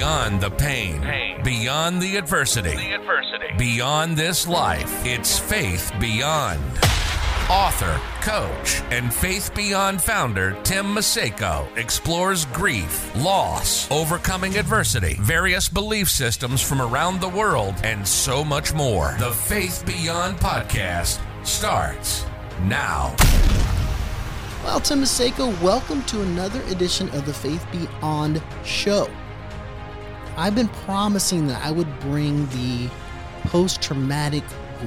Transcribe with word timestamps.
Beyond 0.00 0.42
the 0.42 0.50
pain, 0.50 1.00
Pain. 1.00 1.42
beyond 1.42 2.02
the 2.02 2.16
adversity, 2.18 2.76
The 2.76 2.92
adversity. 2.92 3.46
beyond 3.56 4.14
this 4.14 4.46
life, 4.46 4.92
it's 5.06 5.38
Faith 5.38 5.90
Beyond. 5.98 6.60
Author, 7.48 7.98
coach, 8.20 8.82
and 8.90 9.12
Faith 9.12 9.54
Beyond 9.54 10.02
founder 10.02 10.54
Tim 10.64 10.94
Maceyko 10.94 11.66
explores 11.78 12.44
grief, 12.46 13.10
loss, 13.16 13.90
overcoming 13.90 14.58
adversity, 14.58 15.14
various 15.18 15.70
belief 15.70 16.10
systems 16.10 16.60
from 16.60 16.82
around 16.82 17.22
the 17.22 17.30
world, 17.30 17.74
and 17.82 18.06
so 18.06 18.44
much 18.44 18.74
more. 18.74 19.16
The 19.18 19.30
Faith 19.32 19.82
Beyond 19.86 20.36
podcast 20.36 21.20
starts 21.46 22.26
now. 22.64 23.16
Well, 24.62 24.78
Tim 24.80 25.00
Maceyko, 25.00 25.58
welcome 25.62 26.02
to 26.02 26.20
another 26.20 26.60
edition 26.64 27.08
of 27.14 27.24
the 27.24 27.32
Faith 27.32 27.64
Beyond 27.72 28.42
show. 28.62 29.08
I've 30.36 30.54
been 30.54 30.68
promising 30.68 31.46
that 31.46 31.64
I 31.64 31.70
would 31.70 31.88
bring 32.00 32.46
the 32.48 32.90
post 33.44 33.80
traumatic 33.80 34.44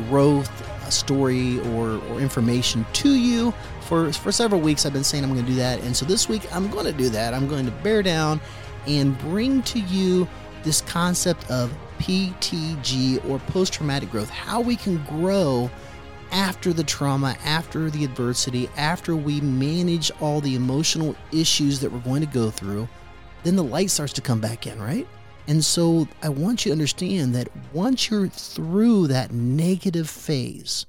growth 0.09 0.49
story 0.91 1.59
or, 1.71 1.97
or 2.09 2.19
information 2.19 2.85
to 2.93 3.09
you. 3.09 3.53
For, 3.81 4.13
for 4.13 4.31
several 4.31 4.61
weeks, 4.61 4.85
I've 4.85 4.93
been 4.93 5.03
saying 5.03 5.23
I'm 5.23 5.33
going 5.33 5.45
to 5.45 5.51
do 5.51 5.57
that. 5.57 5.81
And 5.81 5.95
so 5.95 6.05
this 6.05 6.29
week, 6.29 6.43
I'm 6.55 6.69
going 6.69 6.85
to 6.85 6.91
do 6.91 7.09
that. 7.09 7.33
I'm 7.33 7.47
going 7.47 7.65
to 7.65 7.71
bear 7.71 8.03
down 8.03 8.39
and 8.87 9.17
bring 9.19 9.63
to 9.63 9.79
you 9.79 10.27
this 10.63 10.81
concept 10.81 11.49
of 11.49 11.75
PTG 11.99 13.27
or 13.29 13.39
post 13.39 13.73
traumatic 13.73 14.11
growth, 14.11 14.29
how 14.29 14.61
we 14.61 14.75
can 14.75 15.03
grow 15.05 15.69
after 16.31 16.73
the 16.73 16.83
trauma, 16.83 17.35
after 17.43 17.89
the 17.89 18.03
adversity, 18.03 18.69
after 18.77 19.15
we 19.15 19.41
manage 19.41 20.11
all 20.21 20.41
the 20.41 20.55
emotional 20.55 21.15
issues 21.31 21.79
that 21.79 21.91
we're 21.91 21.99
going 21.99 22.21
to 22.21 22.27
go 22.27 22.51
through, 22.51 22.87
then 23.43 23.55
the 23.55 23.63
light 23.63 23.89
starts 23.89 24.13
to 24.13 24.21
come 24.21 24.39
back 24.39 24.67
in, 24.67 24.79
right? 24.81 25.07
And 25.49 25.65
so 25.65 26.07
I 26.21 26.29
want 26.29 26.63
you 26.63 26.69
to 26.69 26.73
understand 26.73 27.33
that 27.33 27.49
once 27.73 28.11
you're 28.11 28.27
through 28.27 29.07
that 29.07 29.31
negative 29.31 30.07
phase 30.07 30.85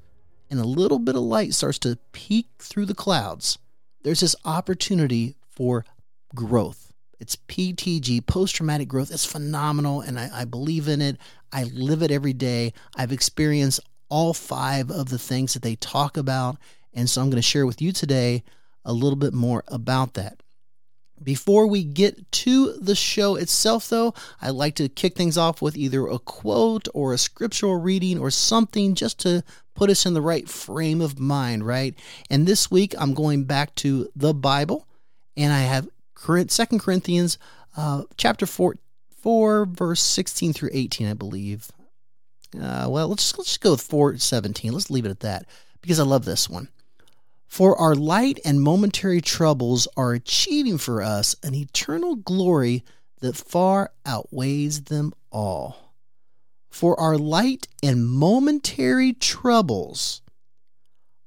and 0.50 0.60
a 0.60 0.64
little 0.64 0.98
bit 0.98 1.16
of 1.16 1.22
light 1.22 1.54
starts 1.54 1.78
to 1.78 1.98
peek 2.12 2.46
through 2.58 2.84
the 2.84 2.94
clouds, 2.94 3.58
there's 4.02 4.20
this 4.20 4.36
opportunity 4.44 5.34
for 5.48 5.86
growth. 6.34 6.92
It's 7.18 7.36
PTG, 7.36 8.26
post 8.26 8.54
traumatic 8.54 8.86
growth. 8.86 9.10
It's 9.10 9.24
phenomenal, 9.24 10.02
and 10.02 10.20
I, 10.20 10.28
I 10.30 10.44
believe 10.44 10.88
in 10.88 11.00
it. 11.00 11.16
I 11.50 11.64
live 11.64 12.02
it 12.02 12.10
every 12.10 12.34
day. 12.34 12.74
I've 12.94 13.12
experienced 13.12 13.80
all 14.10 14.34
five 14.34 14.90
of 14.90 15.08
the 15.08 15.18
things 15.18 15.54
that 15.54 15.62
they 15.62 15.76
talk 15.76 16.18
about. 16.18 16.58
And 16.92 17.08
so 17.08 17.22
I'm 17.22 17.30
going 17.30 17.36
to 17.36 17.42
share 17.42 17.64
with 17.64 17.80
you 17.80 17.92
today 17.92 18.42
a 18.84 18.92
little 18.92 19.16
bit 19.16 19.32
more 19.32 19.64
about 19.68 20.12
that. 20.14 20.42
Before 21.22 21.66
we 21.66 21.84
get 21.84 22.30
to 22.32 22.72
the 22.74 22.94
show 22.94 23.36
itself, 23.36 23.88
though, 23.88 24.14
I'd 24.40 24.50
like 24.50 24.74
to 24.76 24.88
kick 24.88 25.16
things 25.16 25.36
off 25.36 25.60
with 25.60 25.76
either 25.76 26.06
a 26.06 26.18
quote 26.18 26.88
or 26.94 27.12
a 27.12 27.18
scriptural 27.18 27.76
reading 27.76 28.18
or 28.18 28.30
something 28.30 28.94
just 28.94 29.20
to 29.20 29.44
put 29.74 29.90
us 29.90 30.06
in 30.06 30.14
the 30.14 30.22
right 30.22 30.48
frame 30.48 31.00
of 31.00 31.18
mind, 31.18 31.66
right? 31.66 31.94
And 32.30 32.46
this 32.46 32.70
week 32.70 32.94
I'm 32.98 33.14
going 33.14 33.44
back 33.44 33.74
to 33.76 34.08
the 34.16 34.32
Bible, 34.32 34.86
and 35.36 35.52
I 35.52 35.60
have 35.60 35.88
Second 36.48 36.80
Corinthians 36.80 37.38
uh, 37.76 38.02
chapter 38.16 38.46
4, 38.46 38.76
4, 39.22 39.66
verse 39.66 40.00
16 40.00 40.52
through 40.52 40.70
18, 40.72 41.06
I 41.06 41.14
believe. 41.14 41.70
Uh, 42.54 42.86
well, 42.88 43.08
let's 43.08 43.24
just, 43.24 43.38
let's 43.38 43.56
go 43.58 43.72
with 43.72 43.82
417. 43.82 44.72
Let's 44.72 44.90
leave 44.90 45.06
it 45.06 45.10
at 45.10 45.20
that 45.20 45.46
because 45.80 46.00
I 46.00 46.04
love 46.04 46.24
this 46.24 46.48
one. 46.48 46.68
For 47.50 47.76
our 47.76 47.96
light 47.96 48.38
and 48.44 48.62
momentary 48.62 49.20
troubles 49.20 49.88
are 49.96 50.12
achieving 50.12 50.78
for 50.78 51.02
us 51.02 51.34
an 51.42 51.54
eternal 51.54 52.14
glory 52.14 52.84
that 53.20 53.36
far 53.36 53.90
outweighs 54.06 54.84
them 54.84 55.12
all. 55.32 55.96
For 56.70 56.98
our 56.98 57.18
light 57.18 57.66
and 57.82 58.06
momentary 58.06 59.12
troubles 59.12 60.22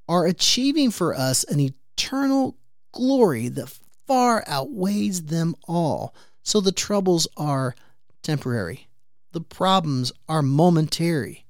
are 0.07 0.25
achieving 0.25 0.91
for 0.91 1.13
us 1.13 1.43
an 1.43 1.59
eternal 1.59 2.55
glory 2.93 3.49
that 3.49 3.77
far 4.07 4.45
outweighs 4.47 5.23
them 5.23 5.55
all. 5.67 6.15
So 6.41 6.61
the 6.61 6.71
troubles 6.71 7.27
are 7.35 7.75
temporary 8.21 8.87
the 9.33 9.41
problems 9.41 10.13
are 10.29 10.41
momentary, 10.41 11.45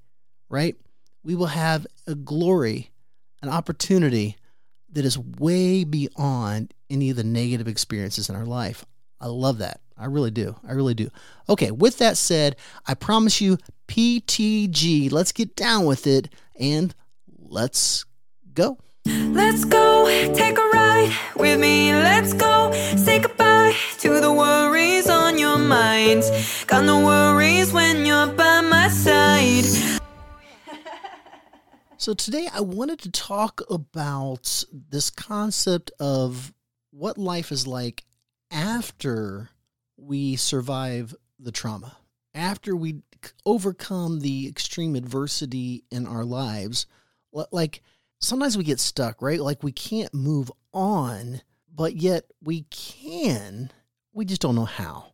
right? 0.49 0.75
We 1.21 1.35
will 1.35 1.47
have 1.47 1.85
a 2.07 2.15
glory, 2.15 2.91
an 3.41 3.49
opportunity 3.49 4.37
that 4.93 5.05
is 5.05 5.17
way 5.17 5.83
beyond 5.83 6.73
any 6.89 7.09
of 7.09 7.15
the 7.15 7.23
negative 7.23 7.67
experiences 7.67 8.29
in 8.29 8.35
our 8.35 8.45
life. 8.45 8.85
I 9.19 9.27
love 9.27 9.59
that. 9.59 9.79
I 9.97 10.05
really 10.05 10.31
do. 10.31 10.55
I 10.67 10.73
really 10.73 10.93
do. 10.93 11.09
Okay, 11.49 11.71
with 11.71 11.97
that 11.99 12.17
said, 12.17 12.55
I 12.87 12.93
promise 12.93 13.39
you 13.41 13.57
PTG. 13.87 15.11
Let's 15.11 15.31
get 15.31 15.55
down 15.55 15.85
with 15.85 16.07
it 16.07 16.33
and 16.59 16.93
let's 17.39 18.05
go. 18.53 18.77
Let's 19.05 19.65
go, 19.65 20.05
take 20.33 20.57
a 20.57 20.69
ride 20.73 21.15
with 21.35 21.59
me. 21.59 21.93
Let's 21.93 22.33
go, 22.33 22.71
say 22.95 23.19
goodbye 23.19 23.75
to 23.99 24.19
the 24.19 24.31
worries 24.31 25.09
on 25.09 25.37
your 25.37 25.57
mind. 25.57 26.23
Got 26.67 26.85
no 26.85 27.05
worries 27.05 27.71
when 27.73 28.05
you're 28.05 28.27
by 28.27 28.61
my 28.61 28.87
side. 28.89 30.01
So, 32.03 32.13
today 32.13 32.49
I 32.53 32.59
wanted 32.59 32.99
to 32.99 33.11
talk 33.11 33.61
about 33.69 34.65
this 34.73 35.09
concept 35.09 35.89
of 36.01 36.53
what 36.91 37.17
life 37.17 37.49
is 37.49 37.65
like 37.65 38.03
after 38.51 39.51
we 39.95 40.35
survive 40.35 41.15
the 41.39 41.53
trauma, 41.53 41.95
after 42.35 42.75
we 42.75 43.03
overcome 43.45 44.19
the 44.19 44.49
extreme 44.49 44.97
adversity 44.97 45.85
in 45.91 46.05
our 46.05 46.25
lives. 46.25 46.87
Like, 47.53 47.81
sometimes 48.19 48.57
we 48.57 48.65
get 48.65 48.81
stuck, 48.81 49.21
right? 49.21 49.39
Like 49.39 49.63
we 49.63 49.71
can't 49.71 50.13
move 50.13 50.51
on, 50.73 51.41
but 51.73 51.95
yet 51.95 52.25
we 52.43 52.63
can. 52.63 53.71
We 54.11 54.25
just 54.25 54.41
don't 54.41 54.55
know 54.55 54.65
how. 54.65 55.12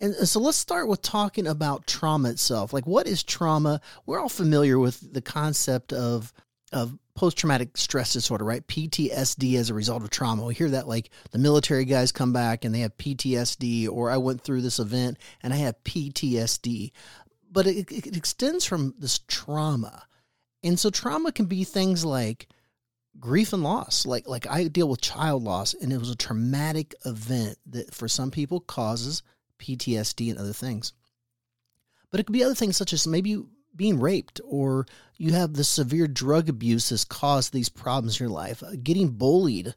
And 0.00 0.14
so 0.14 0.40
let's 0.40 0.58
start 0.58 0.88
with 0.88 1.02
talking 1.02 1.46
about 1.46 1.86
trauma 1.86 2.30
itself. 2.30 2.72
Like 2.72 2.86
what 2.86 3.06
is 3.06 3.22
trauma? 3.22 3.80
We're 4.06 4.20
all 4.20 4.28
familiar 4.28 4.78
with 4.78 5.12
the 5.12 5.22
concept 5.22 5.92
of 5.92 6.32
of 6.72 6.98
post-traumatic 7.14 7.76
stress 7.76 8.12
disorder, 8.12 8.44
right? 8.44 8.66
PTSD 8.66 9.54
as 9.56 9.70
a 9.70 9.74
result 9.74 10.02
of 10.02 10.10
trauma. 10.10 10.44
We 10.44 10.54
hear 10.54 10.70
that 10.70 10.88
like 10.88 11.10
the 11.30 11.38
military 11.38 11.84
guys 11.84 12.10
come 12.10 12.32
back 12.32 12.64
and 12.64 12.74
they 12.74 12.80
have 12.80 12.96
PTSD 12.96 13.88
or 13.88 14.10
I 14.10 14.16
went 14.16 14.40
through 14.40 14.62
this 14.62 14.80
event 14.80 15.18
and 15.42 15.52
I 15.52 15.58
have 15.58 15.82
PTSD. 15.84 16.90
But 17.50 17.68
it, 17.68 17.92
it 17.92 18.16
extends 18.16 18.64
from 18.64 18.94
this 18.98 19.20
trauma 19.28 20.06
and 20.64 20.80
so 20.80 20.90
trauma 20.90 21.30
can 21.30 21.44
be 21.44 21.62
things 21.62 22.04
like 22.04 22.48
grief 23.20 23.52
and 23.52 23.62
loss. 23.62 24.04
Like 24.04 24.26
like 24.26 24.48
I 24.48 24.64
deal 24.64 24.88
with 24.88 25.00
child 25.00 25.44
loss 25.44 25.74
and 25.74 25.92
it 25.92 25.98
was 25.98 26.10
a 26.10 26.16
traumatic 26.16 26.94
event 27.04 27.58
that 27.66 27.94
for 27.94 28.08
some 28.08 28.32
people 28.32 28.58
causes 28.58 29.22
PTSD 29.58 30.30
and 30.30 30.38
other 30.38 30.52
things. 30.52 30.92
But 32.10 32.20
it 32.20 32.26
could 32.26 32.32
be 32.32 32.44
other 32.44 32.54
things 32.54 32.76
such 32.76 32.92
as 32.92 33.06
maybe 33.06 33.42
being 33.76 33.98
raped 33.98 34.40
or 34.44 34.86
you 35.16 35.32
have 35.32 35.54
the 35.54 35.64
severe 35.64 36.06
drug 36.06 36.48
abuse 36.48 36.88
that's 36.88 37.04
caused 37.04 37.52
these 37.52 37.68
problems 37.68 38.20
in 38.20 38.24
your 38.24 38.34
life, 38.34 38.62
uh, 38.62 38.72
getting 38.82 39.08
bullied, 39.10 39.74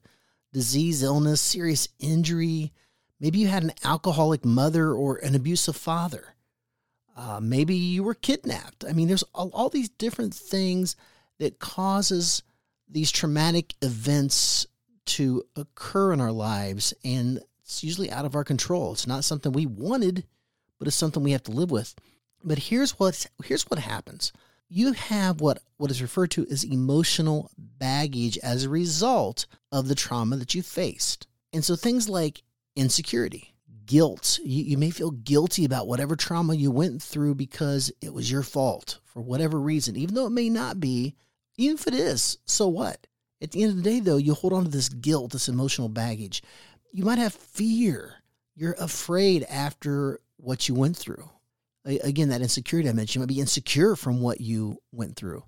disease, 0.54 1.04
illness, 1.04 1.42
serious 1.42 1.90
injury. 2.00 2.72
Maybe 3.20 3.40
you 3.40 3.48
had 3.48 3.64
an 3.64 3.74
alcoholic 3.84 4.46
mother 4.46 4.92
or 4.92 5.18
an 5.18 5.36
abusive 5.36 5.76
father. 5.76 6.36
Uh, 7.16 7.40
maybe 7.42 7.76
you 7.76 8.04
were 8.04 8.14
kidnapped. 8.14 8.86
I 8.88 8.94
mean, 8.94 9.08
there's 9.08 9.24
all, 9.34 9.50
all 9.54 9.70
these 9.70 9.90
different 9.90 10.34
things 10.34 10.96
that 11.40 11.60
causes 11.60 12.44
these 12.88 13.12
traumatic 13.12 13.74
events 13.82 14.68
to 15.06 15.44
occur 15.56 16.14
in 16.14 16.22
our 16.22 16.32
lives, 16.32 16.94
and 17.04 17.40
it's 17.68 17.84
usually 17.84 18.10
out 18.10 18.24
of 18.24 18.34
our 18.34 18.46
control. 18.46 18.94
It's 18.94 19.06
not 19.06 19.26
something 19.26 19.52
we 19.52 19.66
wanted, 19.66 20.26
but 20.80 20.88
it's 20.88 20.96
something 20.96 21.22
we 21.22 21.34
have 21.34 21.44
to 21.44 21.52
live 21.52 21.70
with. 21.70 21.94
But 22.42 22.58
here's 22.58 22.98
what 22.98 23.26
here's 23.44 23.64
what 23.64 23.80
happens. 23.80 24.32
You 24.70 24.94
have 24.94 25.42
what 25.42 25.60
what 25.76 25.92
is 25.92 26.02
referred 26.02 26.32
to 26.32 26.48
as 26.50 26.64
emotional 26.64 27.52
baggage 27.58 28.38
as 28.38 28.64
a 28.64 28.70
result 28.70 29.48
of 29.70 29.90
the 29.90 29.96
trauma 29.96 30.38
that 30.38 30.56
you 30.56 30.64
faced. 30.64 31.28
And 31.52 31.64
so 31.64 31.76
things 31.76 32.08
like 32.08 32.42
insecurity, 32.78 33.54
guilt. 33.86 34.40
You, 34.42 34.64
you 34.64 34.78
may 34.78 34.90
feel 34.90 35.12
guilty 35.12 35.66
about 35.66 35.88
whatever 35.88 36.16
trauma 36.16 36.56
you 36.56 36.72
went 36.72 37.04
through 37.04 37.36
because 37.36 37.92
it 38.02 38.14
was 38.14 38.32
your 38.32 38.44
fault 38.44 39.00
for 39.04 39.22
whatever 39.22 39.60
reason, 39.60 39.98
even 39.98 40.16
though 40.16 40.28
it 40.28 40.32
may 40.32 40.50
not 40.50 40.80
be. 40.80 41.16
Even 41.58 41.76
if 41.76 41.88
it 41.88 41.96
is, 41.96 42.38
so 42.46 42.68
what? 42.70 43.08
At 43.42 43.52
the 43.52 43.64
end 43.64 43.72
of 43.72 43.78
the 43.78 43.90
day, 43.90 44.00
though, 44.00 44.18
you 44.18 44.34
hold 44.34 44.54
on 44.54 44.64
to 44.64 44.70
this 44.70 44.90
guilt, 44.90 45.32
this 45.32 45.50
emotional 45.50 45.90
baggage. 45.90 46.44
You 46.98 47.06
might 47.06 47.20
have 47.20 47.36
fear. 47.36 48.16
You're 48.56 48.76
afraid 48.80 49.44
after 49.44 50.20
what 50.38 50.68
you 50.68 50.74
went 50.74 50.98
through. 50.98 51.30
Again, 51.86 52.30
that 52.30 52.42
insecurity 52.42 52.90
I 52.90 52.94
mentioned, 52.94 53.14
you 53.14 53.20
might 53.20 53.36
be 53.36 53.40
insecure 53.40 53.96
from 53.96 54.20
what 54.20 54.42
you 54.42 54.82
went 54.92 55.16
through. 55.16 55.44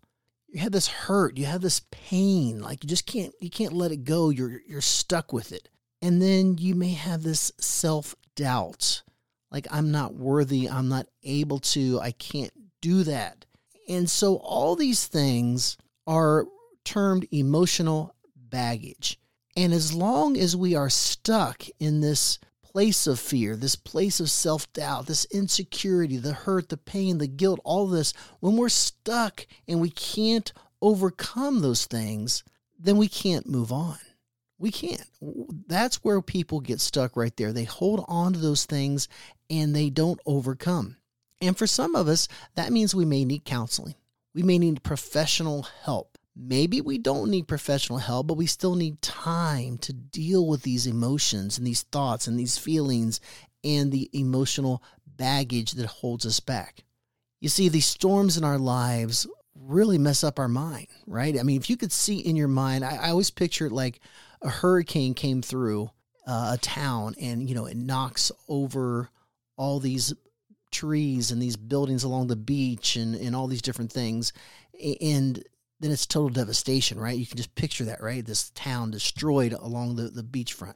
You 0.48 0.60
have 0.60 0.72
this 0.72 0.88
hurt, 0.88 1.40
you 1.40 1.48
have 1.48 1.62
this 1.62 1.82
pain, 1.90 2.62
like 2.62 2.84
you 2.84 2.88
just 2.88 3.08
can't 3.08 3.34
you 3.42 3.50
can't 3.50 3.74
let 3.74 3.92
it 3.92 4.04
go. 4.04 4.30
You're 4.30 4.62
you're 4.68 4.80
stuck 4.80 5.34
with 5.34 5.52
it. 5.52 5.70
And 6.04 6.22
then 6.22 6.60
you 6.60 6.76
may 6.76 6.92
have 6.92 7.24
this 7.24 7.52
self 7.60 8.14
doubt. 8.36 9.02
like 9.50 9.66
I'm 9.72 9.90
not 9.90 10.14
worthy, 10.14 10.70
I'm 10.70 10.88
not 10.88 11.08
able 11.24 11.58
to, 11.74 12.00
I 12.00 12.12
can't 12.12 12.54
do 12.80 13.02
that. 13.06 13.48
And 13.88 14.08
so 14.08 14.36
all 14.36 14.76
these 14.76 15.08
things 15.08 15.78
are 16.06 16.46
termed 16.86 17.28
emotional 17.32 18.14
baggage. 18.36 19.18
And 19.60 19.74
as 19.74 19.94
long 19.94 20.38
as 20.38 20.56
we 20.56 20.74
are 20.74 20.90
stuck 20.90 21.66
in 21.82 22.00
this 22.00 22.40
place 22.64 23.06
of 23.08 23.20
fear, 23.20 23.58
this 23.58 23.76
place 23.76 24.22
of 24.22 24.32
self 24.32 24.72
doubt, 24.72 25.08
this 25.08 25.26
insecurity, 25.26 26.16
the 26.16 26.32
hurt, 26.32 26.70
the 26.70 26.78
pain, 26.78 27.18
the 27.18 27.28
guilt, 27.28 27.60
all 27.66 27.86
this, 27.86 28.14
when 28.40 28.56
we're 28.56 28.70
stuck 28.70 29.46
and 29.68 29.82
we 29.82 29.90
can't 29.90 30.54
overcome 30.82 31.60
those 31.60 31.86
things, 31.88 32.46
then 32.80 32.96
we 32.96 33.10
can't 33.10 33.50
move 33.50 33.74
on. 33.74 33.98
We 34.60 34.72
can't. 34.72 35.04
That's 35.68 36.06
where 36.06 36.22
people 36.22 36.62
get 36.62 36.80
stuck 36.80 37.18
right 37.18 37.36
there. 37.36 37.52
They 37.52 37.66
hold 37.66 38.06
on 38.08 38.32
to 38.32 38.40
those 38.40 38.64
things 38.64 39.10
and 39.50 39.76
they 39.76 39.90
don't 39.90 40.22
overcome. 40.26 40.96
And 41.42 41.58
for 41.58 41.68
some 41.68 41.98
of 41.98 42.08
us, 42.08 42.30
that 42.56 42.72
means 42.72 42.96
we 42.96 43.04
may 43.04 43.26
need 43.26 43.44
counseling. 43.44 43.96
We 44.34 44.42
may 44.42 44.58
need 44.58 44.84
professional 44.84 45.64
help. 45.84 46.09
Maybe 46.42 46.80
we 46.80 46.98
don't 46.98 47.30
need 47.30 47.50
professional 47.50 48.00
help, 48.00 48.28
but 48.28 48.38
we 48.38 48.46
still 48.46 48.76
need 48.76 49.02
time 49.02 49.78
to 49.80 49.92
deal 49.92 50.48
with 50.48 50.62
these 50.62 50.88
emotions 50.88 51.58
and 51.58 51.68
these 51.68 51.82
thoughts 51.82 52.28
and 52.28 52.40
these 52.40 52.58
feelings 52.58 53.20
and 53.62 53.92
the 53.92 54.10
emotional 54.14 54.82
baggage 55.06 55.74
that 55.74 55.86
holds 55.86 56.26
us 56.26 56.40
back. 56.40 56.86
You 57.42 57.50
see, 57.50 57.68
these 57.68 57.86
storms 57.86 58.38
in 58.38 58.46
our 58.46 58.58
lives 58.58 59.28
really 59.54 59.98
mess 59.98 60.24
up 60.24 60.40
our 60.40 60.48
mind, 60.48 60.88
right? 61.06 61.38
I 61.38 61.44
mean, 61.44 61.58
if 61.60 61.70
you 61.70 61.76
could 61.76 61.92
see 61.92 62.20
in 62.20 62.38
your 62.38 62.48
mind, 62.48 62.86
I, 62.86 62.96
I 62.96 63.10
always 63.10 63.32
picture 63.32 63.66
it 63.66 63.74
like 63.74 64.00
a 64.42 64.50
hurricane 64.50 65.14
came 65.14 65.42
through 65.42 65.90
uh, 66.26 66.52
a 66.54 66.58
town 66.58 67.16
and, 67.20 67.50
you 67.50 67.56
know, 67.56 67.66
it 67.66 67.76
knocks 67.76 68.32
over 68.48 69.10
all 69.58 69.82
these 69.82 70.14
trees 70.72 71.32
and 71.32 71.42
these 71.42 71.58
buildings 71.58 72.06
along 72.06 72.28
the 72.28 72.38
beach 72.38 72.96
and, 72.96 73.14
and 73.16 73.36
all 73.36 73.48
these 73.48 73.62
different 73.62 73.92
things. 73.92 74.32
And 75.02 75.44
then 75.80 75.92
it's 75.92 76.06
total 76.06 76.30
devastation, 76.30 77.00
right? 77.00 77.18
You 77.18 77.26
can 77.26 77.38
just 77.38 77.56
picture 77.56 77.86
that, 77.86 78.02
right? 78.02 78.26
This 78.26 78.50
town 78.52 78.92
destroyed 78.92 79.54
along 79.54 79.96
the, 79.96 80.04
the 80.04 80.24
beachfront. 80.24 80.76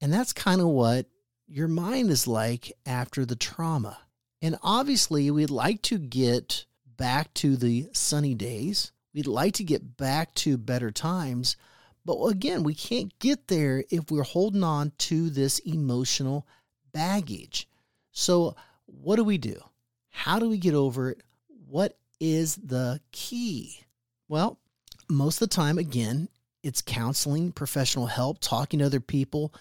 And 0.00 0.12
that's 0.12 0.32
kind 0.32 0.60
of 0.60 0.68
what 0.68 1.06
your 1.46 1.68
mind 1.68 2.10
is 2.10 2.26
like 2.26 2.72
after 2.84 3.24
the 3.24 3.36
trauma. 3.36 3.98
And 4.42 4.58
obviously, 4.62 5.30
we'd 5.30 5.50
like 5.50 5.82
to 5.82 5.98
get 5.98 6.66
back 6.96 7.32
to 7.34 7.56
the 7.56 7.88
sunny 7.92 8.34
days. 8.34 8.92
We'd 9.14 9.26
like 9.26 9.54
to 9.54 9.64
get 9.64 9.96
back 9.96 10.34
to 10.36 10.58
better 10.58 10.90
times. 10.90 11.56
But 12.04 12.22
again, 12.24 12.64
we 12.64 12.74
can't 12.74 13.16
get 13.20 13.48
there 13.48 13.84
if 13.90 14.10
we're 14.10 14.22
holding 14.24 14.64
on 14.64 14.92
to 14.98 15.30
this 15.30 15.60
emotional 15.60 16.46
baggage. 16.92 17.68
So, 18.10 18.56
what 18.86 19.16
do 19.16 19.24
we 19.24 19.38
do? 19.38 19.60
How 20.10 20.38
do 20.38 20.48
we 20.48 20.58
get 20.58 20.74
over 20.74 21.10
it? 21.10 21.22
What 21.68 21.96
is 22.20 22.56
the 22.56 23.00
key? 23.12 23.80
Well, 24.32 24.58
most 25.10 25.42
of 25.42 25.50
the 25.50 25.54
time, 25.54 25.76
again, 25.76 26.26
it's 26.62 26.80
counseling, 26.80 27.52
professional 27.52 28.06
help, 28.06 28.38
talking 28.40 28.78
to 28.78 28.86
other 28.86 28.98
people, 28.98 29.52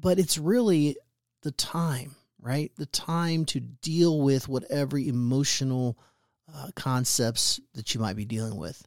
but 0.00 0.20
it's 0.20 0.38
really 0.38 0.96
the 1.42 1.50
time, 1.50 2.14
right? 2.40 2.70
The 2.76 2.86
time 2.86 3.44
to 3.46 3.58
deal 3.58 4.20
with 4.20 4.46
whatever 4.46 4.98
emotional 4.98 5.98
uh, 6.54 6.68
concepts 6.76 7.58
that 7.74 7.92
you 7.92 8.00
might 8.00 8.14
be 8.14 8.24
dealing 8.24 8.54
with. 8.54 8.86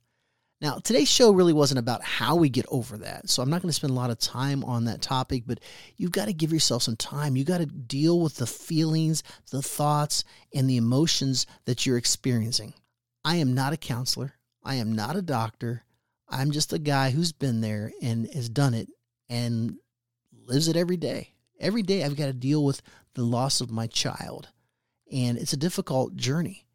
Now, 0.62 0.76
today's 0.76 1.10
show 1.10 1.34
really 1.34 1.52
wasn't 1.52 1.80
about 1.80 2.04
how 2.04 2.38
we 2.38 2.48
get 2.48 2.66
over 2.70 2.96
that. 3.00 3.30
So 3.30 3.44
I'm 3.44 3.50
not 3.50 3.62
going 3.62 3.70
to 3.70 3.76
spend 3.76 3.92
a 3.92 3.98
lot 3.98 4.12
of 4.12 4.20
time 4.20 4.64
on 4.64 4.86
that 4.86 5.02
topic, 5.02 5.44
but 5.46 5.60
you've 5.98 6.12
got 6.12 6.28
to 6.28 6.34
give 6.34 6.54
yourself 6.54 6.84
some 6.84 6.96
time. 6.96 7.36
You 7.36 7.44
got 7.44 7.58
to 7.58 7.66
deal 7.66 8.22
with 8.22 8.38
the 8.38 8.48
feelings, 8.48 9.24
the 9.52 9.62
thoughts, 9.62 10.24
and 10.56 10.70
the 10.70 10.78
emotions 10.78 11.48
that 11.66 11.86
you're 11.86 11.98
experiencing. 11.98 12.74
I 13.26 13.36
am 13.36 13.54
not 13.54 13.74
a 13.74 13.78
counselor. 13.78 14.37
I 14.68 14.76
am 14.76 14.92
not 14.92 15.16
a 15.16 15.22
doctor. 15.22 15.86
I'm 16.28 16.52
just 16.52 16.74
a 16.74 16.78
guy 16.78 17.12
who's 17.12 17.32
been 17.32 17.62
there 17.62 17.94
and 18.02 18.28
has 18.34 18.50
done 18.50 18.74
it 18.74 18.90
and 19.30 19.78
lives 20.46 20.68
it 20.68 20.76
every 20.76 20.98
day. 20.98 21.30
Every 21.58 21.84
day 21.84 22.04
I've 22.04 22.18
got 22.18 22.26
to 22.26 22.34
deal 22.34 22.66
with 22.66 22.82
the 23.14 23.24
loss 23.24 23.62
of 23.62 23.72
my 23.72 23.88
child. 23.88 24.50
And 25.10 25.38
it's 25.38 25.54
a 25.54 25.58
difficult 25.58 26.18
journey. 26.18 26.68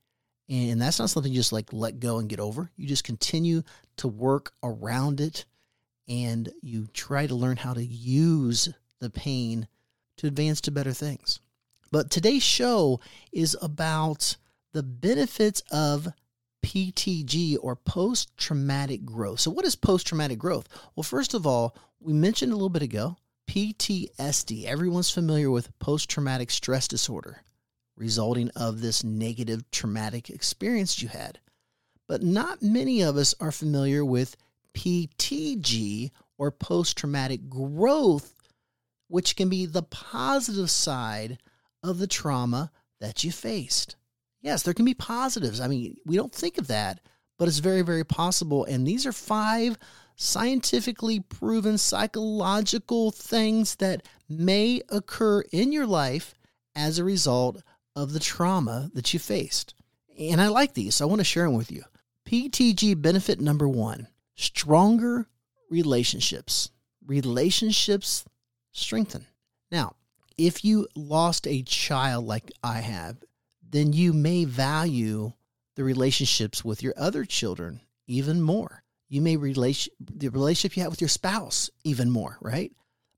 And 0.48 0.80
that's 0.80 0.98
not 0.98 1.10
something 1.10 1.30
you 1.30 1.38
just 1.38 1.52
like 1.52 1.70
let 1.70 2.00
go 2.00 2.18
and 2.18 2.30
get 2.30 2.40
over. 2.40 2.70
You 2.76 2.88
just 2.88 3.04
continue 3.04 3.62
to 3.98 4.08
work 4.08 4.52
around 4.62 5.20
it 5.20 5.44
and 6.08 6.50
you 6.62 6.86
try 6.94 7.26
to 7.26 7.34
learn 7.34 7.58
how 7.58 7.74
to 7.74 7.84
use 7.84 8.70
the 9.00 9.10
pain 9.10 9.68
to 10.16 10.26
advance 10.26 10.62
to 10.62 10.70
better 10.70 10.94
things. 10.94 11.40
But 11.90 12.10
today's 12.10 12.42
show 12.42 13.00
is 13.32 13.54
about 13.60 14.38
the 14.72 14.82
benefits 14.82 15.62
of 15.70 16.08
PTG 16.72 17.58
or 17.60 17.76
post 17.76 18.34
traumatic 18.38 19.04
growth. 19.04 19.40
So, 19.40 19.50
what 19.50 19.66
is 19.66 19.76
post 19.76 20.06
traumatic 20.06 20.38
growth? 20.38 20.68
Well, 20.96 21.02
first 21.02 21.34
of 21.34 21.46
all, 21.46 21.76
we 22.00 22.14
mentioned 22.14 22.50
a 22.50 22.56
little 22.56 22.70
bit 22.70 22.80
ago 22.80 23.18
PTSD. 23.46 24.64
Everyone's 24.64 25.10
familiar 25.10 25.50
with 25.50 25.78
post 25.78 26.08
traumatic 26.08 26.50
stress 26.50 26.88
disorder 26.88 27.42
resulting 27.94 28.48
of 28.56 28.80
this 28.80 29.04
negative 29.04 29.70
traumatic 29.70 30.30
experience 30.30 31.02
you 31.02 31.08
had. 31.08 31.38
But 32.08 32.22
not 32.22 32.62
many 32.62 33.02
of 33.02 33.18
us 33.18 33.34
are 33.38 33.52
familiar 33.52 34.02
with 34.02 34.38
PTG 34.72 36.10
or 36.38 36.50
post 36.50 36.96
traumatic 36.96 37.50
growth, 37.50 38.34
which 39.08 39.36
can 39.36 39.50
be 39.50 39.66
the 39.66 39.82
positive 39.82 40.70
side 40.70 41.38
of 41.82 41.98
the 41.98 42.06
trauma 42.06 42.70
that 42.98 43.24
you 43.24 43.30
faced. 43.30 43.96
Yes, 44.42 44.62
there 44.62 44.74
can 44.74 44.84
be 44.84 44.94
positives. 44.94 45.60
I 45.60 45.68
mean, 45.68 45.96
we 46.04 46.16
don't 46.16 46.34
think 46.34 46.58
of 46.58 46.66
that, 46.66 47.00
but 47.38 47.48
it's 47.48 47.58
very, 47.58 47.82
very 47.82 48.04
possible. 48.04 48.64
And 48.64 48.86
these 48.86 49.06
are 49.06 49.12
five 49.12 49.78
scientifically 50.16 51.20
proven 51.20 51.78
psychological 51.78 53.10
things 53.10 53.76
that 53.76 54.06
may 54.28 54.82
occur 54.90 55.42
in 55.52 55.72
your 55.72 55.86
life 55.86 56.34
as 56.74 56.98
a 56.98 57.04
result 57.04 57.62
of 57.94 58.12
the 58.12 58.20
trauma 58.20 58.90
that 58.94 59.12
you 59.14 59.20
faced. 59.20 59.74
And 60.18 60.40
I 60.40 60.48
like 60.48 60.74
these, 60.74 60.96
so 60.96 61.06
I 61.06 61.08
want 61.08 61.20
to 61.20 61.24
share 61.24 61.44
them 61.44 61.54
with 61.54 61.70
you. 61.70 61.82
PTG 62.26 63.00
benefit 63.00 63.40
number 63.40 63.68
one 63.68 64.08
stronger 64.34 65.28
relationships. 65.70 66.70
Relationships 67.06 68.24
strengthen. 68.72 69.26
Now, 69.70 69.96
if 70.38 70.64
you 70.64 70.88
lost 70.94 71.46
a 71.46 71.62
child 71.62 72.26
like 72.26 72.50
I 72.62 72.78
have, 72.80 73.16
then 73.72 73.92
you 73.92 74.12
may 74.12 74.44
value 74.44 75.32
the 75.74 75.84
relationships 75.84 76.64
with 76.64 76.82
your 76.82 76.94
other 76.96 77.24
children 77.24 77.80
even 78.06 78.40
more. 78.40 78.82
You 79.08 79.20
may 79.20 79.36
relate 79.36 79.88
the 80.00 80.28
relationship 80.28 80.76
you 80.76 80.82
have 80.82 80.92
with 80.92 81.00
your 81.00 81.08
spouse 81.08 81.70
even 81.84 82.10
more, 82.10 82.38
right? 82.40 82.72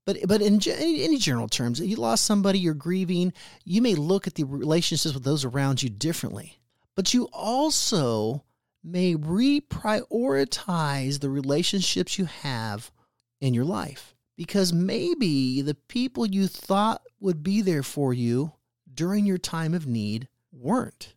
But 0.05 0.17
but 0.27 0.41
in 0.41 0.59
any 0.67 1.17
general 1.17 1.47
terms, 1.47 1.79
if 1.79 1.89
you 1.89 1.95
lost 1.95 2.25
somebody, 2.25 2.59
you're 2.59 2.73
grieving. 2.73 3.31
You 3.63 3.81
may 3.81 3.95
look 3.95 4.27
at 4.27 4.35
the 4.35 4.43
relationships 4.43 5.13
with 5.13 5.23
those 5.23 5.45
around 5.45 5.83
you 5.83 5.89
differently, 5.89 6.59
but 6.95 7.13
you 7.13 7.29
also 7.33 8.43
may 8.83 9.15
reprioritize 9.15 11.19
the 11.19 11.29
relationships 11.29 12.19
you 12.19 12.25
have 12.25 12.91
in 13.41 13.53
your 13.53 13.65
life 13.65 14.15
because 14.37 14.71
maybe 14.71 15.61
the 15.61 15.75
people 15.75 16.25
you 16.25 16.47
thought 16.47 17.01
would 17.19 17.41
be 17.41 17.61
there 17.61 17.83
for 17.83 18.13
you 18.13 18.53
during 18.93 19.25
your 19.25 19.39
time 19.39 19.73
of 19.73 19.87
need 19.87 20.27
weren't. 20.55 21.13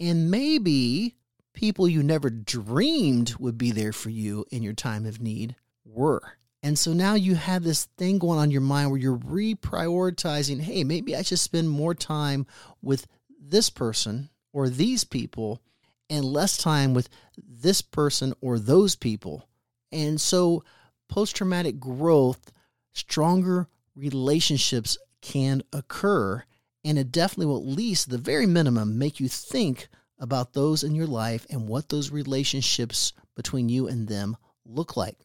And 0.00 0.30
maybe 0.30 1.16
people 1.52 1.86
you 1.88 2.02
never 2.02 2.30
dreamed 2.30 3.36
would 3.38 3.58
be 3.58 3.70
there 3.70 3.92
for 3.92 4.10
you 4.10 4.46
in 4.50 4.62
your 4.62 4.72
time 4.72 5.06
of 5.06 5.20
need 5.20 5.54
were. 5.84 6.38
And 6.62 6.78
so 6.78 6.92
now 6.92 7.14
you 7.14 7.34
have 7.34 7.64
this 7.64 7.84
thing 7.98 8.18
going 8.18 8.38
on 8.38 8.44
in 8.44 8.50
your 8.50 8.60
mind 8.60 8.90
where 8.90 9.00
you're 9.00 9.18
reprioritizing 9.18 10.60
hey, 10.60 10.84
maybe 10.84 11.16
I 11.16 11.22
should 11.22 11.40
spend 11.40 11.68
more 11.68 11.94
time 11.94 12.46
with 12.80 13.06
this 13.40 13.68
person 13.68 14.30
or 14.52 14.68
these 14.68 15.04
people 15.04 15.60
and 16.08 16.24
less 16.24 16.56
time 16.56 16.94
with 16.94 17.08
this 17.36 17.82
person 17.82 18.32
or 18.40 18.58
those 18.58 18.94
people. 18.94 19.48
And 19.90 20.20
so 20.20 20.62
post 21.08 21.36
traumatic 21.36 21.80
growth, 21.80 22.52
stronger 22.92 23.68
relationships 23.96 24.96
can 25.20 25.62
occur. 25.72 26.44
And 26.84 26.98
it 26.98 27.12
definitely 27.12 27.46
will, 27.46 27.58
at 27.58 27.76
least 27.76 28.10
the 28.10 28.18
very 28.18 28.46
minimum, 28.46 28.98
make 28.98 29.20
you 29.20 29.28
think 29.28 29.88
about 30.18 30.52
those 30.52 30.82
in 30.82 30.94
your 30.94 31.06
life 31.06 31.46
and 31.50 31.68
what 31.68 31.88
those 31.88 32.10
relationships 32.10 33.12
between 33.36 33.68
you 33.68 33.88
and 33.88 34.08
them 34.08 34.36
look 34.64 34.96
like. 34.96 35.18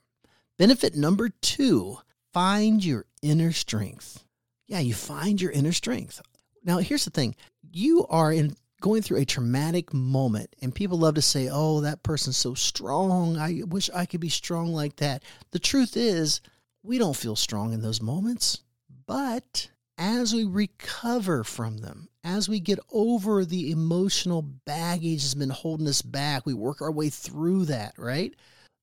Benefit 0.57 0.95
number 0.95 1.29
two 1.29 1.99
find 2.33 2.83
your 2.83 3.05
inner 3.21 3.51
strength. 3.51 4.23
Yeah, 4.67 4.79
you 4.79 4.93
find 4.93 5.39
your 5.41 5.51
inner 5.51 5.71
strength. 5.71 6.21
Now, 6.63 6.79
here's 6.79 7.05
the 7.05 7.11
thing 7.11 7.35
you 7.71 8.05
are 8.09 8.31
in 8.31 8.55
going 8.81 9.01
through 9.01 9.19
a 9.19 9.25
traumatic 9.25 9.93
moment, 9.93 10.55
and 10.61 10.73
people 10.73 10.99
love 10.99 11.15
to 11.15 11.21
say, 11.21 11.49
Oh, 11.51 11.81
that 11.81 12.03
person's 12.03 12.37
so 12.37 12.53
strong. 12.53 13.37
I 13.37 13.61
wish 13.65 13.89
I 13.93 14.05
could 14.05 14.19
be 14.19 14.29
strong 14.29 14.73
like 14.73 14.97
that. 14.97 15.23
The 15.51 15.59
truth 15.59 15.97
is, 15.97 16.41
we 16.83 16.97
don't 16.97 17.15
feel 17.15 17.35
strong 17.35 17.73
in 17.73 17.81
those 17.81 18.01
moments, 18.01 18.61
but 19.05 19.69
as 19.97 20.33
we 20.33 20.43
recover 20.43 21.43
from 21.43 21.77
them, 21.77 22.09
as 22.23 22.47
we 22.47 22.59
get 22.59 22.79
over 22.91 23.45
the 23.45 23.71
emotional 23.71 24.41
baggage 24.41 25.23
that's 25.23 25.33
been 25.33 25.49
holding 25.49 25.87
us 25.87 26.01
back, 26.01 26.45
we 26.45 26.53
work 26.53 26.81
our 26.81 26.91
way 26.91 27.09
through 27.09 27.65
that, 27.65 27.93
right? 27.97 28.33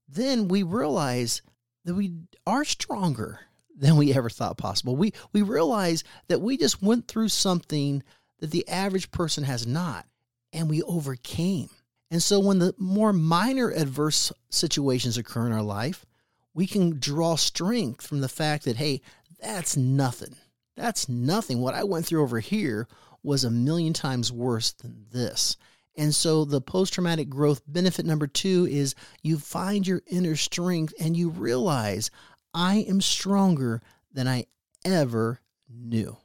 Then 0.08 0.48
we 0.48 0.62
realize 0.62 1.42
that 1.84 1.94
we 1.94 2.12
are 2.46 2.64
stronger 2.64 3.40
than 3.76 3.96
we 3.96 4.14
ever 4.14 4.30
thought 4.30 4.56
possible. 4.56 4.96
We 4.96 5.12
we 5.32 5.42
realize 5.42 6.04
that 6.28 6.40
we 6.40 6.56
just 6.56 6.82
went 6.82 7.08
through 7.08 7.28
something 7.28 8.02
that 8.40 8.50
the 8.50 8.66
average 8.68 9.10
person 9.10 9.44
has 9.44 9.66
not 9.66 10.06
and 10.52 10.68
we 10.68 10.82
overcame. 10.82 11.70
And 12.10 12.22
so 12.22 12.38
when 12.38 12.58
the 12.58 12.74
more 12.78 13.12
minor 13.12 13.70
adverse 13.70 14.32
situations 14.50 15.18
occur 15.18 15.46
in 15.46 15.52
our 15.52 15.62
life, 15.62 16.06
we 16.54 16.66
can 16.66 16.98
draw 17.00 17.36
strength 17.36 18.06
from 18.06 18.20
the 18.20 18.28
fact 18.28 18.64
that 18.64 18.76
hey, 18.76 19.00
that's 19.40 19.76
nothing. 19.76 20.36
That's 20.76 21.08
nothing. 21.08 21.60
What 21.60 21.74
I 21.74 21.84
went 21.84 22.06
through 22.06 22.22
over 22.22 22.40
here 22.40 22.88
was 23.22 23.44
a 23.44 23.50
million 23.50 23.92
times 23.92 24.32
worse 24.32 24.72
than 24.72 25.06
this. 25.12 25.56
And 25.96 26.14
so 26.14 26.44
the 26.44 26.60
post 26.60 26.94
traumatic 26.94 27.28
growth 27.28 27.62
benefit 27.66 28.04
number 28.04 28.26
two 28.26 28.66
is 28.68 28.94
you 29.22 29.38
find 29.38 29.86
your 29.86 30.02
inner 30.06 30.36
strength 30.36 30.92
and 31.00 31.16
you 31.16 31.30
realize 31.30 32.10
I 32.52 32.84
am 32.88 33.00
stronger 33.00 33.80
than 34.12 34.26
I 34.26 34.46
ever 34.84 35.40
knew. 35.68 36.16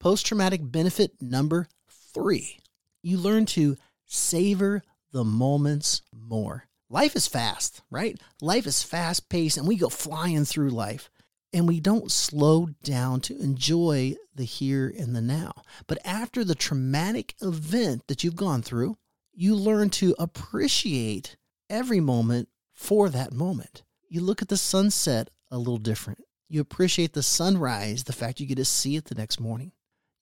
Post 0.00 0.26
traumatic 0.26 0.60
benefit 0.64 1.12
number 1.20 1.68
three 2.14 2.58
you 3.02 3.18
learn 3.18 3.46
to 3.46 3.76
savor 4.06 4.82
the 5.12 5.24
moments 5.24 6.02
more. 6.12 6.66
Life 6.88 7.16
is 7.16 7.26
fast, 7.26 7.82
right? 7.90 8.20
Life 8.40 8.66
is 8.66 8.82
fast 8.82 9.28
paced 9.28 9.56
and 9.56 9.66
we 9.66 9.76
go 9.76 9.88
flying 9.88 10.44
through 10.44 10.70
life 10.70 11.10
and 11.52 11.68
we 11.68 11.80
don't 11.80 12.10
slow 12.10 12.68
down 12.82 13.20
to 13.22 13.38
enjoy 13.40 14.14
the 14.34 14.44
here 14.44 14.92
and 14.96 15.14
the 15.14 15.20
now. 15.20 15.52
But 15.86 15.98
after 16.04 16.44
the 16.44 16.54
traumatic 16.54 17.34
event 17.40 18.06
that 18.08 18.24
you've 18.24 18.36
gone 18.36 18.62
through, 18.62 18.96
you 19.34 19.54
learn 19.54 19.90
to 19.90 20.14
appreciate 20.18 21.36
every 21.68 22.00
moment 22.00 22.48
for 22.72 23.08
that 23.10 23.32
moment. 23.32 23.82
You 24.08 24.20
look 24.20 24.42
at 24.42 24.48
the 24.48 24.56
sunset 24.56 25.30
a 25.50 25.58
little 25.58 25.78
different. 25.78 26.20
You 26.48 26.60
appreciate 26.60 27.14
the 27.14 27.22
sunrise, 27.22 28.04
the 28.04 28.12
fact 28.12 28.40
you 28.40 28.46
get 28.46 28.56
to 28.56 28.64
see 28.64 28.96
it 28.96 29.06
the 29.06 29.14
next 29.14 29.40
morning. 29.40 29.72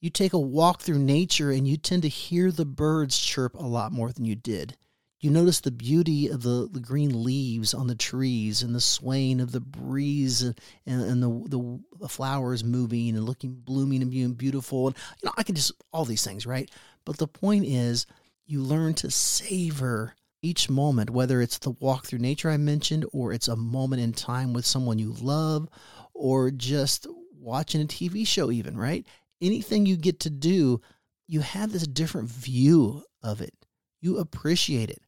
You 0.01 0.11
take 0.11 0.33
a 0.33 0.39
walk 0.39 0.81
through 0.81 1.01
nature 1.01 1.51
and 1.51 1.67
you 1.67 1.77
tend 1.77 2.03
to 2.03 2.09
hear 2.09 2.51
the 2.51 2.65
birds 2.65 3.19
chirp 3.19 3.55
a 3.55 3.67
lot 3.67 3.93
more 3.93 4.13
than 4.13 4.25
you 4.25 4.35
did. 4.35 4.77
You 5.21 5.31
notice 5.31 5.61
the 5.61 5.71
beauty 5.71 6.29
of 6.29 6.43
the, 6.43 6.67
the 6.73 6.81
green 6.81 7.23
leaves 7.23 7.75
on 7.75 7.87
the 7.87 7.95
trees 7.95 8.63
and 8.63 8.75
the 8.75 8.81
swaying 8.81 9.41
of 9.41 9.53
the 9.53 9.61
breeze 9.61 10.41
and, 10.43 10.57
and 10.87 11.23
the, 11.23 11.81
the 12.01 12.09
flowers 12.09 12.65
moving 12.65 13.11
and 13.11 13.25
looking 13.25 13.53
blooming 13.53 14.01
and 14.01 14.11
being 14.11 14.33
beautiful. 14.33 14.89
And, 14.89 14.97
you 15.23 15.27
know, 15.27 15.35
I 15.37 15.43
can 15.43 15.55
just, 15.55 15.73
all 15.93 16.07
these 16.07 16.25
things, 16.25 16.47
right? 16.47 16.71
But 17.05 17.19
the 17.19 17.29
point 17.29 17.67
is, 17.67 18.07
you 18.47 18.63
learn 18.63 18.95
to 18.95 19.11
savor 19.11 20.15
each 20.43 20.71
moment, 20.71 21.11
whether 21.11 21.43
it's 21.43 21.59
the 21.59 21.71
walk 21.71 22.07
through 22.07 22.21
nature 22.21 22.49
I 22.49 22.57
mentioned, 22.57 23.05
or 23.13 23.35
it's 23.35 23.49
a 23.49 23.57
moment 23.57 24.03
in 24.03 24.13
time 24.13 24.55
with 24.55 24.65
someone 24.65 24.99
you 24.99 25.15
love, 25.21 25.69
or 26.15 26.51
just 26.51 27.07
watching 27.39 27.83
a 27.83 27.87
TV 27.87 28.27
show, 28.27 28.51
even, 28.51 28.77
right? 28.77 29.07
Anything 29.43 29.85
you 29.85 29.97
get 29.97 30.21
to 30.21 30.31
do, 30.31 30.81
you 31.27 31.41
have 31.41 31.73
this 31.73 31.87
different 31.87 32.31
view 32.31 33.03
of 33.23 33.43
it. 33.43 33.55
You 34.01 34.19
appreciate 34.19 34.89
it. 34.89 35.03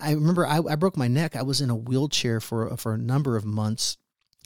I 0.00 0.12
remember 0.12 0.46
I, 0.46 0.60
I 0.68 0.76
broke 0.76 0.96
my 0.96 1.08
neck. 1.08 1.36
I 1.36 1.42
was 1.42 1.60
in 1.60 1.70
a 1.70 1.76
wheelchair 1.76 2.40
for 2.40 2.76
for 2.76 2.94
a 2.94 2.98
number 2.98 3.36
of 3.36 3.44
months. 3.44 3.96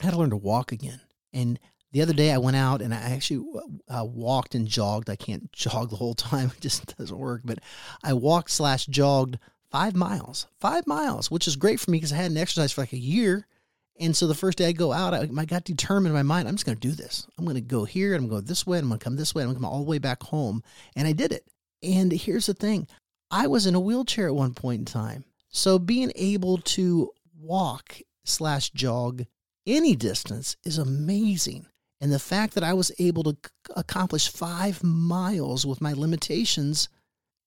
I 0.00 0.06
had 0.06 0.12
to 0.12 0.18
learn 0.18 0.30
to 0.30 0.36
walk 0.36 0.72
again. 0.72 1.00
And 1.32 1.58
the 1.92 2.02
other 2.02 2.12
day 2.12 2.32
I 2.32 2.38
went 2.38 2.56
out 2.56 2.82
and 2.82 2.92
I 2.92 2.98
actually 2.98 3.44
uh, 3.88 4.04
walked 4.04 4.54
and 4.54 4.66
jogged. 4.66 5.10
I 5.10 5.16
can't 5.16 5.52
jog 5.52 5.90
the 5.90 5.96
whole 5.96 6.14
time; 6.14 6.52
it 6.56 6.60
just 6.60 6.96
doesn't 6.96 7.18
work. 7.18 7.42
But 7.44 7.58
I 8.02 8.12
walked 8.12 8.50
slash 8.50 8.86
jogged 8.86 9.38
five 9.70 9.94
miles, 9.94 10.46
five 10.60 10.86
miles, 10.86 11.30
which 11.30 11.48
is 11.48 11.56
great 11.56 11.80
for 11.80 11.90
me 11.90 11.98
because 11.98 12.12
I 12.12 12.16
hadn't 12.16 12.36
exercised 12.36 12.74
for 12.74 12.82
like 12.82 12.92
a 12.92 12.98
year. 12.98 13.46
And 14.00 14.16
so 14.16 14.26
the 14.26 14.34
first 14.34 14.58
day 14.58 14.66
I 14.66 14.72
go 14.72 14.92
out, 14.92 15.14
I, 15.14 15.28
I 15.36 15.44
got 15.44 15.64
determined 15.64 16.08
in 16.08 16.14
my 16.14 16.22
mind, 16.22 16.48
I'm 16.48 16.54
just 16.54 16.66
going 16.66 16.78
to 16.78 16.88
do 16.88 16.94
this. 16.94 17.26
I'm 17.38 17.44
going 17.44 17.54
to 17.54 17.60
go 17.60 17.84
here. 17.84 18.14
I'm 18.14 18.28
going 18.28 18.30
to 18.30 18.36
go 18.36 18.40
this 18.40 18.66
way. 18.66 18.78
I'm 18.78 18.88
going 18.88 18.98
to 18.98 19.04
come 19.04 19.16
this 19.16 19.34
way. 19.34 19.42
I'm 19.42 19.48
going 19.48 19.56
to 19.56 19.62
come 19.62 19.70
all 19.70 19.84
the 19.84 19.90
way 19.90 19.98
back 19.98 20.22
home. 20.24 20.64
And 20.96 21.06
I 21.06 21.12
did 21.12 21.32
it. 21.32 21.46
And 21.82 22.10
here's 22.10 22.46
the 22.46 22.54
thing 22.54 22.88
I 23.30 23.46
was 23.46 23.66
in 23.66 23.74
a 23.74 23.80
wheelchair 23.80 24.26
at 24.28 24.34
one 24.34 24.54
point 24.54 24.80
in 24.80 24.84
time. 24.84 25.24
So 25.54 25.78
being 25.78 26.10
able 26.16 26.58
to 26.58 27.12
walk 27.40 28.00
slash 28.24 28.70
jog 28.70 29.24
any 29.66 29.94
distance 29.94 30.56
is 30.64 30.78
amazing. 30.78 31.66
And 32.00 32.12
the 32.12 32.18
fact 32.18 32.54
that 32.54 32.64
I 32.64 32.74
was 32.74 32.90
able 32.98 33.22
to 33.22 33.36
accomplish 33.76 34.28
five 34.28 34.82
miles 34.82 35.64
with 35.64 35.80
my 35.80 35.92
limitations 35.92 36.88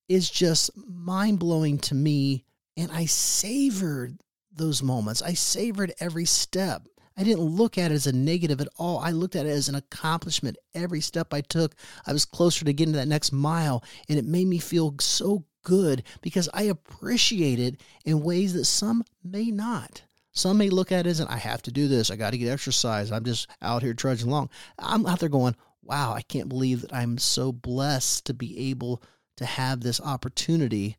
is 0.07 0.29
just 0.29 0.71
mind 0.87 1.37
blowing 1.37 1.77
to 1.79 1.95
me. 1.95 2.45
And 2.77 2.91
I 2.93 3.05
savored 3.05 4.17
those 4.53 4.81
moments. 4.81 5.21
I 5.21 5.33
savored 5.33 5.93
every 5.99 6.25
step. 6.25 6.87
I 7.17 7.23
didn't 7.23 7.41
look 7.41 7.77
at 7.77 7.91
it 7.91 7.95
as 7.95 8.07
a 8.07 8.15
negative 8.15 8.61
at 8.61 8.69
all. 8.77 8.99
I 8.99 9.11
looked 9.11 9.35
at 9.35 9.45
it 9.45 9.49
as 9.49 9.67
an 9.67 9.75
accomplishment. 9.75 10.57
Every 10.73 11.01
step 11.01 11.33
I 11.33 11.41
took, 11.41 11.75
I 12.05 12.13
was 12.13 12.23
closer 12.23 12.63
to 12.63 12.73
getting 12.73 12.93
to 12.93 12.99
that 12.99 13.07
next 13.07 13.33
mile. 13.33 13.83
And 14.07 14.17
it 14.17 14.25
made 14.25 14.47
me 14.47 14.59
feel 14.59 14.95
so 15.01 15.43
good 15.67 16.03
because 16.21 16.47
I 16.53 16.63
appreciate 16.63 17.59
it 17.59 17.81
in 18.05 18.23
ways 18.23 18.53
that 18.53 18.63
some 18.63 19.03
may 19.21 19.51
not. 19.51 20.01
Some 20.31 20.59
may 20.59 20.69
look 20.69 20.93
at 20.93 21.05
it 21.05 21.09
as 21.09 21.19
I 21.19 21.35
have 21.35 21.61
to 21.63 21.71
do 21.71 21.89
this. 21.89 22.09
I 22.09 22.15
got 22.15 22.29
to 22.29 22.37
get 22.37 22.49
exercise. 22.49 23.11
I'm 23.11 23.25
just 23.25 23.49
out 23.61 23.83
here 23.83 23.93
trudging 23.93 24.29
along. 24.29 24.49
I'm 24.79 25.05
out 25.05 25.19
there 25.19 25.27
going, 25.27 25.57
wow, 25.83 26.13
I 26.13 26.21
can't 26.21 26.47
believe 26.47 26.81
that 26.81 26.93
I'm 26.93 27.17
so 27.17 27.51
blessed 27.51 28.27
to 28.27 28.33
be 28.33 28.69
able 28.69 29.03
to 29.35 29.45
have 29.45 29.81
this 29.81 29.99
opportunity 29.99 30.95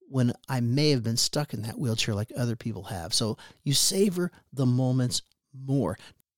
when 0.00 0.34
I 0.50 0.60
may 0.60 0.90
have 0.90 1.02
been 1.02 1.16
stuck 1.16 1.54
in 1.54 1.62
that 1.62 1.78
wheelchair 1.78 2.14
like 2.14 2.30
other 2.36 2.56
people 2.56 2.84
have. 2.84 3.14
So 3.14 3.38
you 3.64 3.72
savor 3.72 4.32
the 4.52 4.66
moments 4.66 5.22
more. 5.54 5.96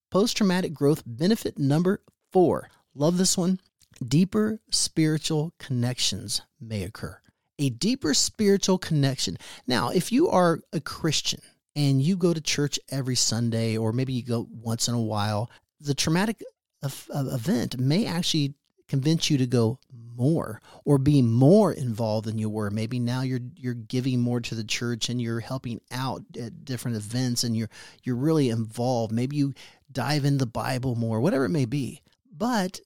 Post 0.08 0.36
traumatic 0.36 0.72
growth 0.72 1.02
benefit 1.04 1.58
number 1.58 2.00
four. 2.30 2.68
Love 2.94 3.18
this 3.18 3.36
one. 3.36 3.58
Deeper 4.06 4.60
spiritual 4.70 5.52
connections 5.58 6.42
may 6.60 6.84
occur 6.84 7.21
a 7.58 7.70
deeper 7.70 8.14
spiritual 8.14 8.78
connection. 8.78 9.36
Now, 9.66 9.90
if 9.90 10.12
you 10.12 10.28
are 10.28 10.60
a 10.72 10.80
Christian 10.80 11.40
and 11.76 12.02
you 12.02 12.16
go 12.16 12.32
to 12.32 12.40
church 12.40 12.78
every 12.90 13.16
Sunday, 13.16 13.76
or 13.76 13.92
maybe 13.92 14.12
you 14.12 14.22
go 14.22 14.48
once 14.50 14.88
in 14.88 14.94
a 14.94 15.00
while, 15.00 15.50
the 15.80 15.94
traumatic 15.94 16.42
uh, 16.82 16.88
event 17.14 17.78
may 17.78 18.06
actually 18.06 18.54
convince 18.88 19.30
you 19.30 19.38
to 19.38 19.46
go 19.46 19.78
more 20.16 20.60
or 20.84 20.98
be 20.98 21.22
more 21.22 21.72
involved 21.72 22.26
than 22.26 22.38
you 22.38 22.50
were. 22.50 22.70
Maybe 22.70 22.98
now 22.98 23.22
you're 23.22 23.40
you're 23.56 23.74
giving 23.74 24.20
more 24.20 24.40
to 24.40 24.54
the 24.54 24.64
church 24.64 25.08
and 25.08 25.20
you're 25.20 25.40
helping 25.40 25.80
out 25.90 26.22
at 26.38 26.64
different 26.64 26.96
events 26.96 27.44
and 27.44 27.56
you're 27.56 27.70
you're 28.02 28.16
really 28.16 28.50
involved. 28.50 29.12
Maybe 29.12 29.36
you 29.36 29.54
dive 29.90 30.24
in 30.24 30.38
the 30.38 30.46
Bible 30.46 30.94
more, 30.94 31.20
whatever 31.20 31.44
it 31.44 31.50
may 31.50 31.64
be. 31.64 32.02
But 32.36 32.80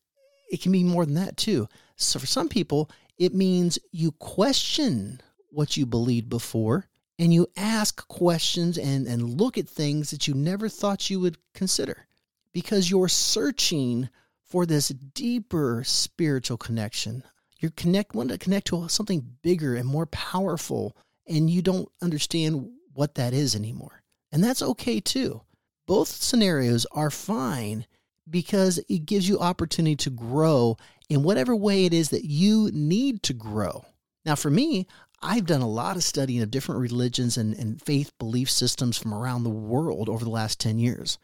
it 0.51 0.63
can 0.63 0.73
be 0.73 0.85
more 0.85 1.05
than 1.05 1.15
that 1.15 1.37
too. 1.37 1.69
So 1.97 2.19
for 2.19 2.27
some 2.27 2.49
people, 2.49 2.91
it 3.19 3.35
means 3.35 3.79
you 3.93 4.13
question 4.13 5.21
what 5.51 5.77
you 5.77 5.87
believed 5.87 6.29
before 6.29 6.87
and 7.19 7.33
you 7.33 7.47
ask 7.57 8.07
questions 8.09 8.77
and, 8.77 9.07
and 9.07 9.41
look 9.41 9.57
at 9.57 9.69
things 9.69 10.11
that 10.11 10.29
you 10.29 10.35
never 10.35 10.69
thought 10.69 11.09
you 11.09 11.21
would 11.21 11.39
consider 11.55 12.07
because 12.53 12.91
you're 12.91 13.09
searching 13.09 14.09
for 14.43 14.67
this 14.67 14.89
deeper 14.89 15.83
spiritual 15.85 16.57
connection. 16.57 17.23
You 17.59 17.71
connect 17.71 18.15
want 18.15 18.31
to 18.31 18.39
connect 18.39 18.69
to 18.69 18.89
something 18.89 19.37
bigger 19.43 19.75
and 19.75 19.89
more 19.89 20.07
powerful, 20.07 20.97
and 21.27 21.51
you 21.51 21.63
don't 21.63 21.89
understand 22.03 22.71
what 22.93 23.15
that 23.17 23.33
is 23.33 23.57
anymore. 23.57 24.03
And 24.31 24.45
that's 24.45 24.63
okay 24.63 25.01
too. 25.01 25.41
Both 25.87 26.09
scenarios 26.09 26.87
are 26.93 27.11
fine 27.11 27.87
because 28.28 28.78
it 28.88 29.06
gives 29.06 29.28
you 29.28 29.38
opportunity 29.38 29.97
to 29.97 30.11
grow 30.11 30.76
in 31.09 31.23
whatever 31.23 31.54
way 31.54 31.85
it 31.85 31.92
is 31.92 32.11
that 32.11 32.25
you 32.25 32.71
need 32.73 33.23
to 33.25 33.33
grow. 33.33 33.85
Now, 34.25 34.35
for 34.35 34.50
me, 34.50 34.87
I've 35.23 35.47
done 35.47 35.62
a 35.62 35.68
lot 35.68 35.97
of 35.97 36.04
studying 36.04 36.42
of 36.42 36.50
different 36.50 36.80
religions 36.80 37.37
and, 37.37 37.54
and 37.54 37.80
faith 37.80 38.12
belief 38.18 38.50
systems 38.50 38.99
from 38.99 39.14
around 39.14 39.45
the 39.45 39.50
world 39.50 40.09
over 40.09 40.25
the 40.25 40.30
last 40.30 40.61
10 40.61 40.78
years. 40.78 41.18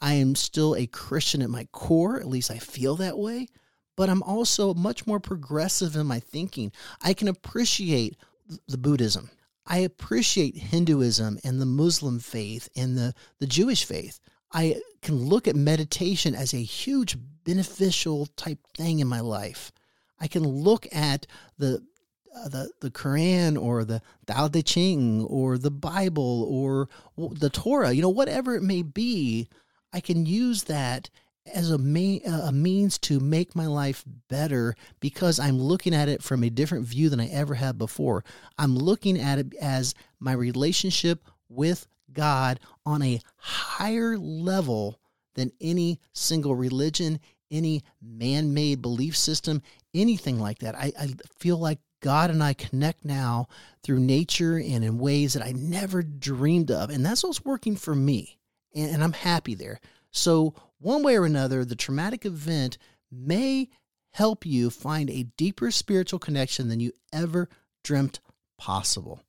I 0.00 0.14
am 0.14 0.34
still 0.34 0.74
a 0.74 0.86
Christian 0.86 1.42
at 1.42 1.50
my 1.50 1.66
core, 1.72 2.18
at 2.18 2.26
least 2.26 2.50
I 2.50 2.58
feel 2.58 2.96
that 2.96 3.18
way, 3.18 3.48
but 3.96 4.08
I'm 4.08 4.22
also 4.22 4.74
much 4.74 5.06
more 5.06 5.20
progressive 5.20 5.94
in 5.94 6.06
my 6.06 6.20
thinking. 6.20 6.72
I 7.02 7.12
can 7.14 7.28
appreciate 7.28 8.16
the 8.66 8.78
Buddhism. 8.78 9.30
I 9.66 9.78
appreciate 9.78 10.56
Hinduism 10.56 11.38
and 11.44 11.60
the 11.60 11.66
Muslim 11.66 12.18
faith 12.18 12.68
and 12.74 12.96
the, 12.96 13.14
the 13.38 13.46
Jewish 13.46 13.84
faith. 13.84 14.18
I 14.52 14.80
can 15.02 15.16
look 15.16 15.48
at 15.48 15.56
meditation 15.56 16.34
as 16.34 16.52
a 16.52 16.62
huge 16.62 17.16
beneficial 17.44 18.26
type 18.36 18.58
thing 18.76 19.00
in 19.00 19.06
my 19.06 19.20
life. 19.20 19.72
I 20.20 20.28
can 20.28 20.46
look 20.46 20.86
at 20.92 21.26
the 21.58 21.82
uh, 22.36 22.48
the 22.48 22.70
the 22.80 22.90
Quran 22.90 23.60
or 23.60 23.84
the 23.84 24.02
Tao 24.26 24.48
Te 24.48 24.62
Ching 24.62 25.24
or 25.24 25.58
the 25.58 25.70
Bible 25.70 26.46
or 26.48 26.88
the 27.16 27.50
Torah, 27.50 27.92
you 27.92 28.02
know, 28.02 28.08
whatever 28.08 28.54
it 28.54 28.62
may 28.62 28.82
be, 28.82 29.48
I 29.92 30.00
can 30.00 30.26
use 30.26 30.64
that 30.64 31.10
as 31.52 31.70
a, 31.70 31.78
main, 31.78 32.20
a 32.26 32.52
means 32.52 32.98
to 32.98 33.18
make 33.18 33.56
my 33.56 33.66
life 33.66 34.04
better 34.28 34.74
because 35.00 35.40
I'm 35.40 35.58
looking 35.58 35.94
at 35.94 36.08
it 36.08 36.22
from 36.22 36.44
a 36.44 36.50
different 36.50 36.86
view 36.86 37.08
than 37.08 37.20
I 37.20 37.28
ever 37.28 37.54
had 37.54 37.78
before. 37.78 38.24
I'm 38.58 38.76
looking 38.76 39.18
at 39.18 39.38
it 39.38 39.54
as 39.60 39.94
my 40.20 40.32
relationship 40.32 41.24
with 41.48 41.86
God 42.12 42.60
on 42.84 43.02
a 43.02 43.20
higher 43.36 44.18
level 44.18 45.00
than 45.34 45.52
any 45.60 46.00
single 46.12 46.54
religion, 46.54 47.20
any 47.50 47.82
man 48.02 48.54
made 48.54 48.82
belief 48.82 49.16
system, 49.16 49.62
anything 49.94 50.38
like 50.38 50.60
that. 50.60 50.74
I, 50.74 50.92
I 50.98 51.08
feel 51.38 51.56
like 51.56 51.78
God 52.00 52.30
and 52.30 52.42
I 52.42 52.54
connect 52.54 53.04
now 53.04 53.48
through 53.82 54.00
nature 54.00 54.56
and 54.56 54.84
in 54.84 54.98
ways 54.98 55.34
that 55.34 55.44
I 55.44 55.52
never 55.52 56.02
dreamed 56.02 56.70
of. 56.70 56.90
And 56.90 57.04
that's 57.04 57.22
what's 57.22 57.44
working 57.44 57.76
for 57.76 57.94
me. 57.94 58.38
And, 58.74 58.94
and 58.94 59.04
I'm 59.04 59.12
happy 59.12 59.54
there. 59.54 59.80
So, 60.10 60.54
one 60.78 61.02
way 61.02 61.16
or 61.16 61.26
another, 61.26 61.64
the 61.64 61.76
traumatic 61.76 62.24
event 62.24 62.78
may 63.12 63.68
help 64.12 64.46
you 64.46 64.70
find 64.70 65.10
a 65.10 65.24
deeper 65.36 65.70
spiritual 65.70 66.18
connection 66.18 66.68
than 66.68 66.80
you 66.80 66.92
ever 67.12 67.48
dreamt 67.84 68.20
possible. 68.58 69.20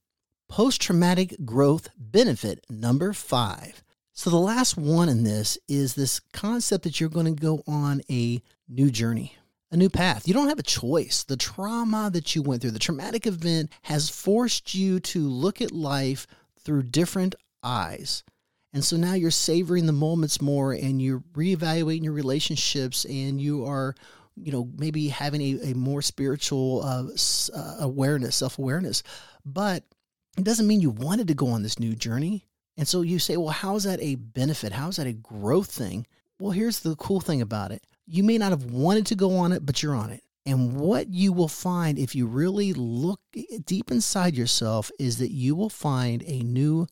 Post 0.52 0.82
traumatic 0.82 1.38
growth 1.46 1.88
benefit 1.98 2.66
number 2.70 3.14
five. 3.14 3.82
So, 4.12 4.30
the 4.30 4.36
last 4.36 4.76
one 4.76 5.08
in 5.08 5.24
this 5.24 5.58
is 5.70 5.94
this 5.96 6.20
concept 6.34 6.84
that 6.84 7.00
you're 7.00 7.08
going 7.08 7.34
to 7.34 7.42
go 7.42 7.64
on 7.66 8.02
a 8.12 8.42
new 8.68 8.92
journey 8.92 9.38
a 9.72 9.78
new 9.78 9.90
path. 9.90 10.28
You 10.28 10.34
don't 10.34 10.50
have 10.50 10.60
a 10.60 10.64
choice. 10.64 11.24
The 11.24 11.38
trauma 11.38 12.10
that 12.12 12.36
you 12.36 12.42
went 12.42 12.62
through, 12.62 12.72
the 12.72 12.80
traumatic 12.80 13.26
event 13.26 13.72
has 13.84 14.10
forced 14.10 14.76
you 14.76 15.00
to 15.00 15.20
look 15.20 15.62
at 15.62 15.72
life 15.72 16.28
through 16.66 16.84
different 16.84 17.34
eyes. 17.64 18.26
And 18.74 18.84
so 18.84 18.98
now 18.98 19.14
you're 19.14 19.32
savoring 19.32 19.86
the 19.86 19.94
moments 19.94 20.42
more 20.42 20.74
and 20.74 21.02
you're 21.02 21.24
reevaluating 21.32 22.04
your 22.04 22.12
relationships 22.12 23.06
and 23.06 23.40
you 23.40 23.64
are, 23.64 23.96
you 24.36 24.52
know, 24.52 24.70
maybe 24.78 25.08
having 25.08 25.40
a, 25.40 25.72
a 25.72 25.76
more 25.76 26.02
spiritual 26.02 26.82
uh, 26.84 27.06
uh, 27.58 27.76
awareness, 27.80 28.36
self 28.36 28.60
awareness. 28.60 29.02
But 29.46 29.86
it 30.38 30.44
doesn't 30.44 30.68
mean 30.68 30.82
you 30.82 30.90
wanted 30.90 31.28
to 31.28 31.34
go 31.34 31.48
on 31.48 31.64
this 31.64 31.80
new 31.80 31.96
journey. 31.96 32.48
And 32.78 32.88
so 32.88 33.02
you 33.02 33.20
say, 33.20 33.38
well, 33.38 33.50
how 33.50 33.76
is 33.76 33.84
that 33.84 34.02
a 34.02 34.16
benefit? 34.16 34.72
How 34.72 34.88
is 34.88 34.96
that 34.96 35.08
a 35.08 35.14
growth 35.14 35.72
thing? 35.72 36.08
Well, 36.40 36.52
here's 36.52 36.80
the 36.80 36.96
cool 36.96 37.20
thing 37.20 37.42
about 37.42 37.72
it 37.72 37.84
you 38.08 38.24
may 38.24 38.38
not 38.38 38.52
have 38.52 38.66
wanted 38.66 39.06
to 39.08 39.16
go 39.16 39.38
on 39.38 39.52
it, 39.52 39.66
but 39.66 39.82
you're 39.82 39.96
on 39.96 40.10
it. 40.10 40.24
And 40.46 40.80
what 40.80 41.10
you 41.10 41.32
will 41.32 41.48
find 41.48 42.00
if 42.00 42.16
you 42.16 42.26
really 42.26 42.74
look 42.74 43.22
deep 43.66 43.92
inside 43.92 44.36
yourself 44.36 44.92
is 45.00 45.20
that 45.20 45.32
you 45.32 45.56
will 45.56 45.70
find 45.70 46.24
a 46.26 46.40
new 46.42 46.88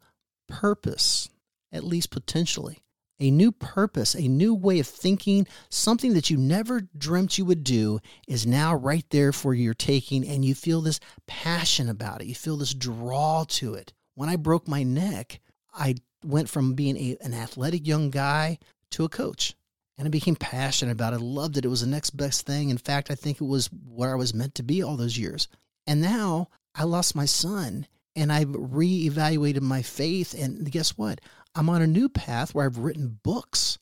purpose, 0.48 1.29
at 1.72 1.84
least 1.84 2.12
potentially. 2.12 2.84
A 3.20 3.32
new 3.32 3.52
purpose, 3.52 4.16
a 4.16 4.28
new 4.28 4.54
way 4.54 4.80
of 4.80 4.88
thinking, 4.88 5.48
something 5.70 6.14
that 6.14 6.30
you 6.30 6.38
never 6.38 6.82
dreamt 6.98 7.38
you 7.38 7.46
would 7.46 7.64
do 7.64 8.00
is 8.28 8.48
now 8.48 8.74
right 8.76 9.06
there 9.10 9.34
for 9.34 9.54
your 9.54 9.74
taking, 9.74 10.26
and 10.26 10.46
you 10.46 10.56
feel 10.56 10.82
this 10.82 11.00
passion 11.28 11.90
about 11.90 12.22
it. 12.22 12.28
You 12.28 12.36
feel 12.36 12.58
this 12.58 12.74
draw 12.74 13.44
to 13.50 13.74
it. 13.74 13.94
When 14.16 14.30
I 14.30 14.38
broke 14.38 14.68
my 14.68 14.84
neck, 14.84 15.42
I 15.74 15.96
went 16.24 16.50
from 16.50 16.74
being 16.74 16.98
a, 16.98 17.18
an 17.22 17.34
athletic 17.34 17.86
young 17.86 18.10
guy 18.10 18.60
to 18.92 19.04
a 19.04 19.10
coach 19.10 19.56
and 20.00 20.08
I 20.08 20.10
became 20.10 20.38
passionate 20.38 20.94
about 20.94 21.12
it. 21.12 21.18
I 21.18 21.20
loved 21.20 21.58
it. 21.58 21.66
It 21.66 21.70
was 21.70 21.82
the 21.82 21.88
next 21.88 22.12
best 22.12 22.46
thing. 22.46 22.70
In 22.70 22.78
fact, 22.78 23.12
I 23.12 23.16
think 23.16 23.42
it 23.42 23.46
was 23.46 23.70
where 23.86 24.14
I 24.14 24.16
was 24.16 24.34
meant 24.34 24.56
to 24.56 24.64
be 24.64 24.82
all 24.82 24.96
those 24.96 25.18
years. 25.18 25.50
And 25.86 26.02
now 26.02 26.48
I 26.74 26.86
lost 26.86 27.16
my 27.16 27.26
son 27.26 27.86
and 28.16 28.32
I've 28.32 28.48
reevaluated 28.48 29.60
my 29.60 29.82
faith. 29.82 30.34
And 30.34 30.72
guess 30.72 30.98
what? 30.98 31.20
I'm 31.56 31.70
on 31.70 31.82
a 31.82 31.88
new 31.88 32.10
path 32.10 32.53
where 32.53 32.65
I've 32.65 32.77
written 32.77 33.20
books 33.24 33.79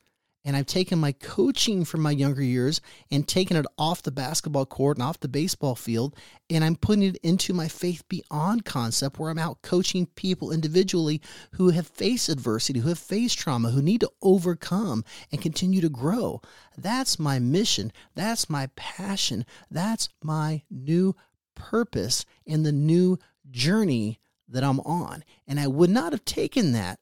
and 0.47 0.55
I've 0.55 0.65
taken 0.65 0.97
my 0.97 1.11
coaching 1.11 1.83
from 1.83 2.01
my 2.01 2.11
younger 2.11 2.41
years 2.41 2.79
and 3.11 3.27
taken 3.27 3.57
it 3.57 3.65
off 3.77 4.01
the 4.01 4.11
basketball 4.11 4.65
court 4.65 4.95
and 4.95 5.03
off 5.03 5.19
the 5.19 5.27
baseball 5.27 5.75
field, 5.75 6.15
and 6.49 6.63
I'm 6.63 6.77
putting 6.77 7.03
it 7.03 7.17
into 7.17 7.53
my 7.53 7.67
faith 7.67 8.07
beyond 8.07 8.63
concept 8.63 9.19
where 9.19 9.29
I'm 9.29 9.37
out 9.37 9.61
coaching 9.61 10.05
people 10.05 10.53
individually 10.53 11.21
who 11.55 11.71
have 11.71 11.85
faced 11.85 12.29
adversity, 12.29 12.79
who 12.79 12.87
have 12.87 12.97
faced 12.97 13.37
trauma, 13.37 13.71
who 13.71 13.81
need 13.81 13.99
to 13.99 14.11
overcome 14.21 15.03
and 15.33 15.41
continue 15.41 15.81
to 15.81 15.89
grow. 15.89 16.39
That's 16.77 17.19
my 17.19 17.39
mission. 17.39 17.91
That's 18.15 18.49
my 18.49 18.69
passion. 18.77 19.45
That's 19.69 20.07
my 20.23 20.63
new 20.71 21.13
purpose 21.55 22.23
and 22.47 22.65
the 22.65 22.71
new 22.71 23.19
journey 23.51 24.21
that 24.47 24.63
I'm 24.63 24.79
on. 24.79 25.25
And 25.45 25.59
I 25.59 25.67
would 25.67 25.89
not 25.89 26.13
have 26.13 26.23
taken 26.23 26.71
that 26.71 26.99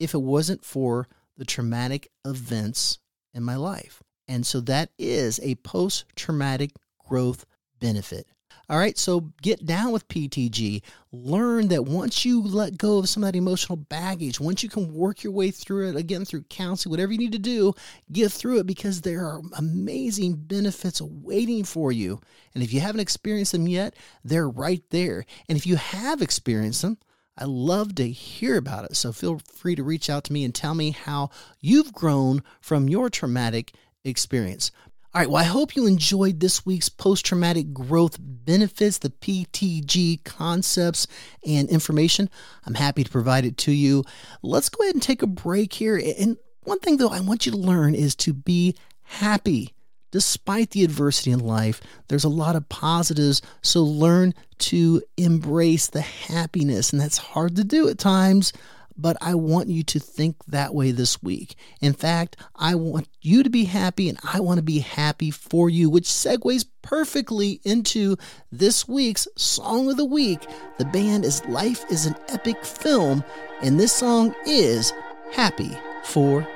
if 0.00 0.14
it 0.14 0.22
wasn't 0.22 0.64
for 0.64 1.06
the 1.36 1.44
traumatic 1.44 2.10
events 2.26 2.98
in 3.32 3.42
my 3.42 3.56
life. 3.56 4.02
And 4.26 4.44
so 4.44 4.60
that 4.62 4.90
is 4.98 5.38
a 5.42 5.54
post 5.56 6.04
traumatic 6.16 6.72
growth 6.98 7.44
benefit. 7.78 8.26
All 8.68 8.78
right, 8.78 8.96
so 8.96 9.32
get 9.42 9.66
down 9.66 9.90
with 9.90 10.06
PTG. 10.06 10.82
Learn 11.10 11.66
that 11.68 11.86
once 11.86 12.24
you 12.24 12.40
let 12.40 12.78
go 12.78 12.98
of 12.98 13.08
some 13.08 13.24
of 13.24 13.32
that 13.32 13.36
emotional 13.36 13.74
baggage, 13.74 14.38
once 14.38 14.62
you 14.62 14.68
can 14.68 14.94
work 14.94 15.24
your 15.24 15.32
way 15.32 15.50
through 15.50 15.88
it 15.88 15.96
again 15.96 16.24
through 16.24 16.42
counseling, 16.42 16.92
whatever 16.92 17.10
you 17.10 17.18
need 17.18 17.32
to 17.32 17.38
do, 17.40 17.72
get 18.12 18.30
through 18.30 18.60
it 18.60 18.68
because 18.68 19.00
there 19.00 19.26
are 19.26 19.40
amazing 19.56 20.36
benefits 20.36 21.02
waiting 21.02 21.64
for 21.64 21.90
you. 21.90 22.20
And 22.54 22.62
if 22.62 22.72
you 22.72 22.78
haven't 22.78 23.00
experienced 23.00 23.50
them 23.50 23.66
yet, 23.66 23.96
they're 24.22 24.48
right 24.48 24.84
there. 24.90 25.24
And 25.48 25.58
if 25.58 25.66
you 25.66 25.74
have 25.74 26.22
experienced 26.22 26.82
them, 26.82 26.98
I 27.36 27.44
love 27.44 27.94
to 27.96 28.08
hear 28.08 28.56
about 28.56 28.84
it. 28.84 28.96
So 28.96 29.12
feel 29.12 29.40
free 29.54 29.74
to 29.74 29.82
reach 29.82 30.10
out 30.10 30.24
to 30.24 30.32
me 30.32 30.44
and 30.44 30.54
tell 30.54 30.74
me 30.74 30.90
how 30.90 31.30
you've 31.60 31.92
grown 31.92 32.42
from 32.60 32.88
your 32.88 33.08
traumatic 33.08 33.72
experience. 34.04 34.70
All 35.12 35.20
right, 35.20 35.28
well, 35.28 35.42
I 35.42 35.46
hope 35.46 35.74
you 35.74 35.86
enjoyed 35.86 36.38
this 36.38 36.64
week's 36.64 36.88
post 36.88 37.26
traumatic 37.26 37.72
growth 37.72 38.16
benefits, 38.20 38.98
the 38.98 39.10
PTG 39.10 40.22
concepts 40.22 41.08
and 41.44 41.68
information. 41.68 42.30
I'm 42.64 42.74
happy 42.74 43.02
to 43.02 43.10
provide 43.10 43.44
it 43.44 43.56
to 43.58 43.72
you. 43.72 44.04
Let's 44.42 44.68
go 44.68 44.84
ahead 44.84 44.94
and 44.94 45.02
take 45.02 45.22
a 45.22 45.26
break 45.26 45.72
here. 45.72 46.00
And 46.18 46.36
one 46.62 46.78
thing, 46.78 46.98
though, 46.98 47.08
I 47.08 47.20
want 47.20 47.44
you 47.44 47.52
to 47.52 47.58
learn 47.58 47.96
is 47.96 48.14
to 48.16 48.32
be 48.32 48.76
happy 49.02 49.74
despite 50.10 50.70
the 50.70 50.84
adversity 50.84 51.30
in 51.30 51.40
life, 51.40 51.80
there's 52.08 52.24
a 52.24 52.28
lot 52.28 52.56
of 52.56 52.68
positives. 52.68 53.42
So 53.62 53.82
learn 53.82 54.34
to 54.58 55.02
embrace 55.16 55.86
the 55.86 56.00
happiness. 56.00 56.92
And 56.92 57.00
that's 57.00 57.18
hard 57.18 57.56
to 57.56 57.64
do 57.64 57.88
at 57.88 57.98
times, 57.98 58.52
but 58.96 59.16
I 59.20 59.34
want 59.34 59.68
you 59.68 59.82
to 59.84 59.98
think 59.98 60.36
that 60.46 60.74
way 60.74 60.90
this 60.90 61.22
week. 61.22 61.54
In 61.80 61.92
fact, 61.94 62.36
I 62.54 62.74
want 62.74 63.08
you 63.22 63.42
to 63.42 63.50
be 63.50 63.64
happy 63.64 64.08
and 64.08 64.18
I 64.22 64.40
want 64.40 64.58
to 64.58 64.62
be 64.62 64.80
happy 64.80 65.30
for 65.30 65.70
you, 65.70 65.88
which 65.88 66.04
segues 66.04 66.66
perfectly 66.82 67.60
into 67.64 68.16
this 68.52 68.86
week's 68.86 69.26
Song 69.36 69.90
of 69.90 69.96
the 69.96 70.04
Week. 70.04 70.40
The 70.78 70.84
band 70.84 71.24
is 71.24 71.44
Life 71.46 71.84
is 71.90 72.06
an 72.06 72.16
Epic 72.28 72.64
Film, 72.64 73.24
and 73.62 73.80
this 73.80 73.92
song 73.92 74.34
is 74.46 74.92
Happy 75.32 75.70
for 76.04 76.46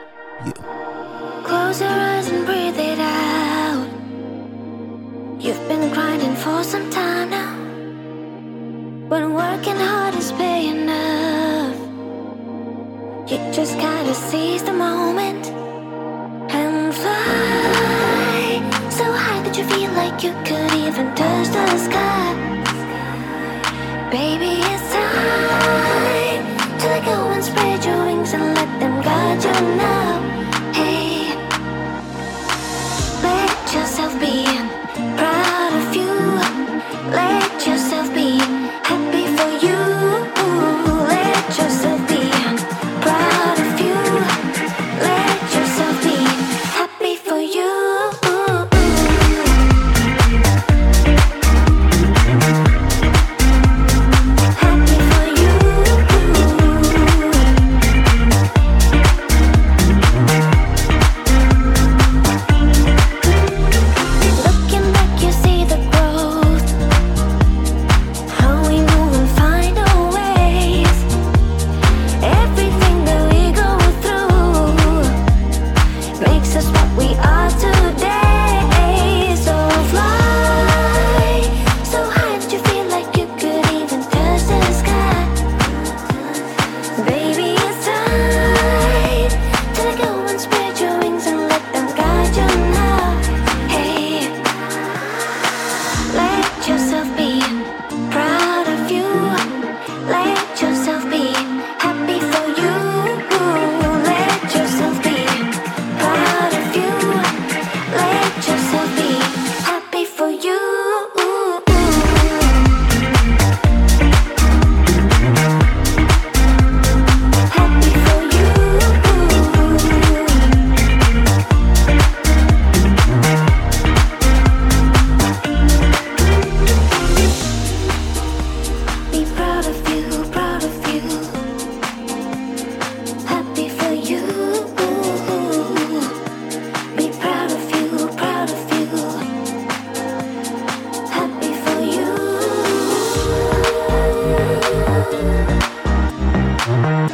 You. 0.45 0.53
Close 1.45 1.81
your 1.81 1.91
eyes 1.91 2.29
and 2.29 2.45
breathe 2.45 2.79
it 2.79 2.94
grinding 5.95 6.35
for 6.35 6.65
some 6.65 6.91
time 6.91 7.31
now. 7.31 7.55
When 9.09 9.33
working 9.33 9.77
hard 9.77 10.15
is 10.17 10.33
paying 10.33 10.79
enough, 10.83 11.77
you 13.31 13.39
just 13.59 13.79
gotta 13.79 14.15
seize 14.15 14.65
the 14.65 14.73
moment 14.73 15.47
and 16.59 16.93
fly 17.03 18.89
so 18.99 19.05
high 19.25 19.41
that 19.45 19.55
you 19.57 19.65
feel 19.73 19.93
like 19.93 20.17
you 20.25 20.33
could 20.49 20.73
even 20.85 21.07
touch 21.15 21.49
the 21.57 21.79
sky. 21.87 22.31
Baby, 24.11 24.74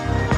you. 0.01 0.30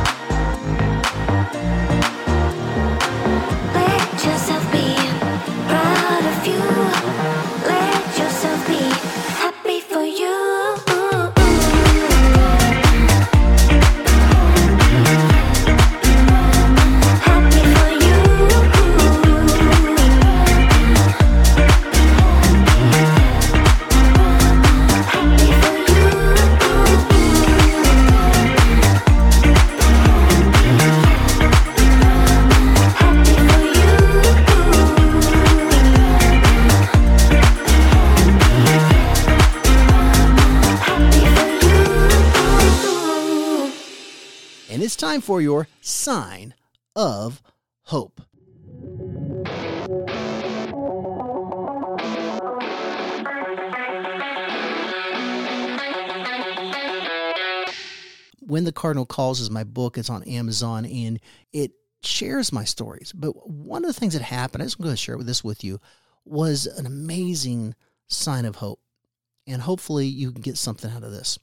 For 45.32 45.40
your 45.40 45.66
sign 45.80 46.52
of 46.94 47.40
hope. 47.84 48.20
When 58.40 58.64
the 58.64 58.72
Cardinal 58.74 59.06
Calls 59.06 59.40
is 59.40 59.48
my 59.48 59.64
book. 59.64 59.96
It's 59.96 60.10
on 60.10 60.22
Amazon 60.24 60.84
and 60.84 61.18
it 61.54 61.72
shares 62.02 62.52
my 62.52 62.64
stories. 62.64 63.14
But 63.14 63.48
one 63.48 63.86
of 63.86 63.88
the 63.88 63.98
things 63.98 64.12
that 64.12 64.20
happened, 64.20 64.62
I 64.62 64.66
just 64.66 64.76
going 64.76 64.90
to 64.90 64.96
share 64.98 65.16
this 65.16 65.42
with 65.42 65.64
you, 65.64 65.80
was 66.26 66.66
an 66.66 66.84
amazing 66.84 67.74
sign 68.06 68.44
of 68.44 68.56
hope. 68.56 68.80
And 69.46 69.62
hopefully 69.62 70.08
you 70.08 70.30
can 70.30 70.42
get 70.42 70.58
something 70.58 70.90
out 70.90 71.04
of 71.04 71.10
this. 71.10 71.38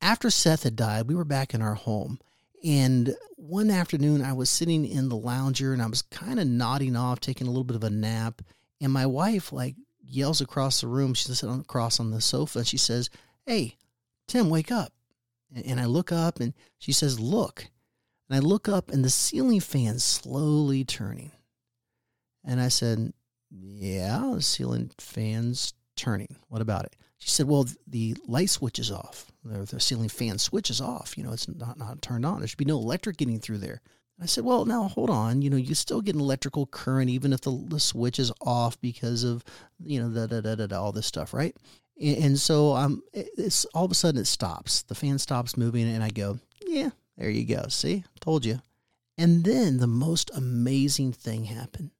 After 0.00 0.30
Seth 0.30 0.62
had 0.62 0.74
died, 0.74 1.06
we 1.06 1.14
were 1.14 1.26
back 1.26 1.52
in 1.52 1.60
our 1.60 1.74
home. 1.74 2.18
And 2.64 3.14
one 3.36 3.70
afternoon, 3.70 4.22
I 4.22 4.32
was 4.32 4.50
sitting 4.50 4.86
in 4.86 5.08
the 5.08 5.16
lounger 5.16 5.72
and 5.72 5.82
I 5.82 5.86
was 5.86 6.02
kind 6.02 6.40
of 6.40 6.46
nodding 6.46 6.96
off, 6.96 7.20
taking 7.20 7.46
a 7.46 7.50
little 7.50 7.64
bit 7.64 7.76
of 7.76 7.84
a 7.84 7.90
nap. 7.90 8.42
And 8.80 8.92
my 8.92 9.06
wife, 9.06 9.52
like, 9.52 9.76
yells 10.02 10.40
across 10.40 10.80
the 10.80 10.86
room. 10.86 11.14
She's 11.14 11.38
sitting 11.38 11.60
across 11.60 12.00
on 12.00 12.10
the 12.10 12.20
sofa. 12.20 12.60
And 12.60 12.68
she 12.68 12.76
says, 12.78 13.10
Hey, 13.44 13.76
Tim, 14.26 14.50
wake 14.50 14.72
up. 14.72 14.92
And 15.54 15.80
I 15.80 15.86
look 15.86 16.12
up 16.12 16.40
and 16.40 16.54
she 16.78 16.92
says, 16.92 17.20
Look. 17.20 17.66
And 18.28 18.36
I 18.36 18.40
look 18.40 18.68
up 18.68 18.90
and 18.90 19.04
the 19.04 19.10
ceiling 19.10 19.60
fan's 19.60 20.02
slowly 20.02 20.84
turning. 20.84 21.32
And 22.44 22.60
I 22.60 22.68
said, 22.68 23.12
Yeah, 23.50 24.32
the 24.34 24.42
ceiling 24.42 24.90
fan's 24.98 25.74
turning. 25.96 26.36
What 26.48 26.62
about 26.62 26.84
it? 26.84 26.96
She 27.18 27.30
said, 27.30 27.48
Well, 27.48 27.66
the 27.86 28.16
light 28.26 28.50
switch 28.50 28.78
is 28.78 28.90
off. 28.90 29.30
The, 29.44 29.80
ceiling 29.80 30.08
fan 30.08 30.38
switch 30.38 30.70
is 30.70 30.80
off. 30.80 31.16
You 31.16 31.24
know, 31.24 31.32
it's 31.32 31.48
not, 31.48 31.78
not 31.78 32.02
turned 32.02 32.26
on. 32.26 32.40
There 32.40 32.48
should 32.48 32.58
be 32.58 32.64
no 32.64 32.78
electric 32.78 33.16
getting 33.16 33.40
through 33.40 33.58
there. 33.58 33.80
I 34.20 34.26
said, 34.26 34.44
Well, 34.44 34.64
now 34.64 34.84
hold 34.84 35.10
on. 35.10 35.42
You 35.42 35.50
know, 35.50 35.56
you 35.56 35.74
still 35.74 36.00
get 36.00 36.14
an 36.14 36.20
electrical 36.20 36.66
current 36.66 37.10
even 37.10 37.32
if 37.32 37.42
the, 37.42 37.64
the 37.68 37.80
switch 37.80 38.18
is 38.18 38.32
off 38.40 38.80
because 38.80 39.24
of, 39.24 39.44
you 39.82 40.00
know, 40.00 40.08
da, 40.08 40.26
da, 40.26 40.40
da, 40.40 40.54
da, 40.54 40.66
da, 40.66 40.80
all 40.80 40.92
this 40.92 41.06
stuff, 41.06 41.32
right? 41.32 41.56
And, 42.00 42.16
and 42.16 42.38
so 42.38 42.74
um, 42.74 43.02
it's 43.12 43.64
all 43.66 43.84
of 43.84 43.90
a 43.90 43.94
sudden 43.94 44.20
it 44.20 44.26
stops. 44.26 44.82
The 44.82 44.94
fan 44.94 45.18
stops 45.18 45.56
moving, 45.56 45.88
and 45.88 46.02
I 46.02 46.10
go, 46.10 46.38
Yeah, 46.66 46.90
there 47.16 47.30
you 47.30 47.44
go. 47.44 47.66
See, 47.68 48.04
told 48.20 48.44
you. 48.44 48.60
And 49.18 49.44
then 49.44 49.78
the 49.78 49.86
most 49.86 50.30
amazing 50.34 51.12
thing 51.12 51.44
happened. 51.44 51.90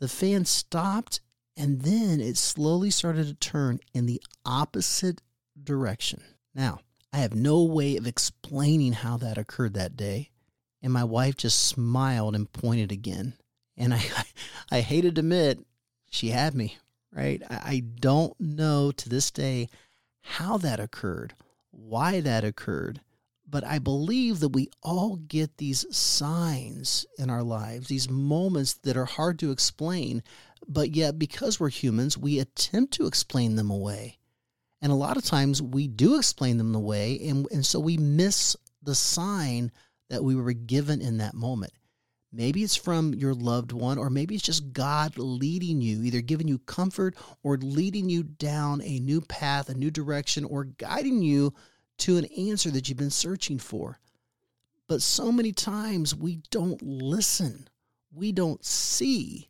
The 0.00 0.08
fan 0.08 0.44
stopped 0.44 1.20
and 1.58 1.82
then 1.82 2.20
it 2.20 2.36
slowly 2.36 2.88
started 2.88 3.26
to 3.26 3.34
turn 3.34 3.80
in 3.92 4.06
the 4.06 4.22
opposite 4.46 5.20
direction. 5.62 6.22
Now, 6.54 6.78
I 7.12 7.18
have 7.18 7.34
no 7.34 7.64
way 7.64 7.96
of 7.96 8.06
explaining 8.06 8.92
how 8.92 9.16
that 9.16 9.36
occurred 9.36 9.74
that 9.74 9.96
day. 9.96 10.30
And 10.80 10.92
my 10.92 11.02
wife 11.02 11.36
just 11.36 11.66
smiled 11.66 12.36
and 12.36 12.50
pointed 12.52 12.92
again. 12.92 13.34
And 13.76 13.92
I, 13.92 14.02
I 14.70 14.80
hate 14.80 15.00
to 15.00 15.08
admit, 15.08 15.58
she 16.08 16.28
had 16.28 16.54
me, 16.54 16.78
right? 17.12 17.42
I 17.50 17.82
don't 17.98 18.38
know 18.38 18.92
to 18.92 19.08
this 19.08 19.32
day 19.32 19.68
how 20.20 20.58
that 20.58 20.78
occurred, 20.78 21.34
why 21.72 22.20
that 22.20 22.44
occurred, 22.44 23.00
but 23.50 23.64
I 23.64 23.78
believe 23.78 24.40
that 24.40 24.50
we 24.50 24.68
all 24.82 25.16
get 25.16 25.56
these 25.56 25.86
signs 25.96 27.06
in 27.18 27.30
our 27.30 27.42
lives, 27.42 27.88
these 27.88 28.10
moments 28.10 28.74
that 28.82 28.96
are 28.96 29.06
hard 29.06 29.38
to 29.38 29.50
explain, 29.50 30.22
but 30.66 30.94
yet 30.94 31.18
because 31.18 31.58
we're 31.58 31.70
humans, 31.70 32.18
we 32.18 32.38
attempt 32.38 32.92
to 32.94 33.06
explain 33.06 33.56
them 33.56 33.70
away. 33.70 34.18
And 34.82 34.92
a 34.92 34.96
lot 34.96 35.16
of 35.16 35.24
times 35.24 35.62
we 35.62 35.88
do 35.88 36.16
explain 36.16 36.58
them 36.58 36.74
away, 36.74 37.18
and, 37.26 37.46
and 37.50 37.64
so 37.64 37.80
we 37.80 37.96
miss 37.96 38.54
the 38.82 38.94
sign 38.94 39.72
that 40.10 40.22
we 40.22 40.36
were 40.36 40.52
given 40.52 41.00
in 41.00 41.18
that 41.18 41.34
moment. 41.34 41.72
Maybe 42.30 42.62
it's 42.62 42.76
from 42.76 43.14
your 43.14 43.34
loved 43.34 43.72
one, 43.72 43.96
or 43.96 44.10
maybe 44.10 44.34
it's 44.34 44.44
just 44.44 44.72
God 44.72 45.16
leading 45.16 45.80
you, 45.80 46.02
either 46.02 46.20
giving 46.20 46.46
you 46.46 46.58
comfort 46.58 47.16
or 47.42 47.56
leading 47.56 48.10
you 48.10 48.22
down 48.22 48.82
a 48.82 48.98
new 48.98 49.22
path, 49.22 49.70
a 49.70 49.74
new 49.74 49.90
direction, 49.90 50.44
or 50.44 50.64
guiding 50.64 51.22
you 51.22 51.54
to 51.98 52.16
an 52.16 52.26
answer 52.26 52.70
that 52.70 52.88
you've 52.88 52.98
been 52.98 53.10
searching 53.10 53.58
for. 53.58 53.98
But 54.88 55.02
so 55.02 55.30
many 55.30 55.52
times 55.52 56.14
we 56.14 56.40
don't 56.50 56.80
listen, 56.82 57.68
we 58.12 58.32
don't 58.32 58.64
see, 58.64 59.48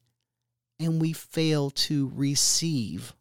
and 0.80 1.00
we 1.00 1.12
fail 1.12 1.70
to 1.70 2.10
receive 2.14 3.14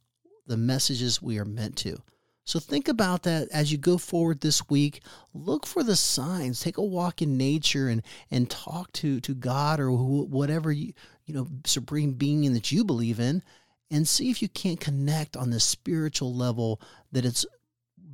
the 0.47 0.57
messages 0.57 1.21
we 1.21 1.37
are 1.37 1.45
meant 1.45 1.75
to. 1.77 2.01
So 2.47 2.59
think 2.59 2.87
about 2.87 3.23
that 3.23 3.49
as 3.51 3.73
you 3.73 3.77
go 3.77 3.97
forward 3.97 4.39
this 4.39 4.69
week. 4.69 5.03
Look 5.33 5.65
for 5.65 5.83
the 5.83 5.97
signs. 5.97 6.61
Take 6.61 6.77
a 6.77 6.81
walk 6.81 7.21
in 7.21 7.35
nature 7.35 7.89
and 7.89 8.01
and 8.31 8.49
talk 8.49 8.91
to 8.93 9.19
to 9.19 9.35
God 9.35 9.81
or 9.81 9.89
who, 9.89 10.23
whatever 10.23 10.71
you 10.71 10.93
you 11.25 11.33
know 11.33 11.47
supreme 11.65 12.13
being 12.13 12.53
that 12.53 12.71
you 12.71 12.85
believe 12.85 13.19
in, 13.19 13.43
and 13.91 14.07
see 14.07 14.29
if 14.29 14.41
you 14.41 14.47
can't 14.47 14.79
connect 14.79 15.35
on 15.35 15.49
the 15.49 15.59
spiritual 15.59 16.33
level 16.33 16.81
that 17.11 17.25
it's 17.25 17.45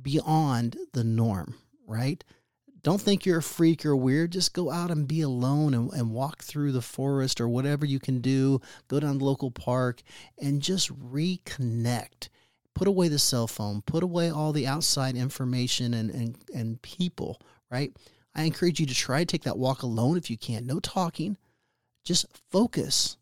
beyond 0.04 0.76
the 0.92 1.02
norm, 1.02 1.56
right? 1.86 2.22
Don't 2.84 3.00
think 3.00 3.24
you're 3.24 3.38
a 3.38 3.42
freak 3.42 3.86
or 3.86 3.96
weird. 3.96 4.32
Just 4.32 4.52
go 4.52 4.70
out 4.70 4.90
and 4.90 5.08
be 5.08 5.22
alone 5.22 5.72
and, 5.72 5.90
and 5.92 6.12
walk 6.12 6.42
through 6.42 6.72
the 6.72 6.82
forest 6.82 7.40
or 7.40 7.48
whatever 7.48 7.86
you 7.86 7.98
can 7.98 8.20
do. 8.20 8.60
Go 8.88 9.00
down 9.00 9.18
the 9.18 9.24
local 9.24 9.50
park 9.50 10.02
and 10.38 10.60
just 10.60 10.92
reconnect. 10.92 12.28
Put 12.74 12.86
away 12.86 13.08
the 13.08 13.18
cell 13.18 13.46
phone, 13.46 13.82
put 13.82 14.02
away 14.02 14.28
all 14.30 14.52
the 14.52 14.66
outside 14.66 15.16
information 15.16 15.94
and, 15.94 16.10
and, 16.10 16.36
and 16.54 16.82
people, 16.82 17.40
right? 17.70 17.96
I 18.34 18.42
encourage 18.42 18.80
you 18.80 18.86
to 18.86 18.94
try 18.94 19.20
to 19.20 19.24
take 19.24 19.44
that 19.44 19.58
walk 19.58 19.82
alone 19.82 20.18
if 20.18 20.28
you 20.28 20.36
can. 20.36 20.66
No 20.66 20.78
talking. 20.80 21.38
Just 22.04 22.26
focus 22.50 23.16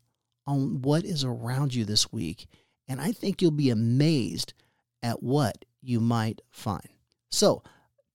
on 0.45 0.81
what 0.81 1.05
is 1.05 1.23
around 1.23 1.73
you 1.73 1.85
this 1.85 2.11
week. 2.11 2.47
And 2.89 2.99
I 2.99 3.13
think 3.13 3.41
you'll 3.41 3.51
be 3.51 3.69
amazed 3.69 4.53
at 5.01 5.23
what 5.23 5.63
you 5.83 5.99
might 5.99 6.41
find. 6.49 6.87
So, 7.29 7.63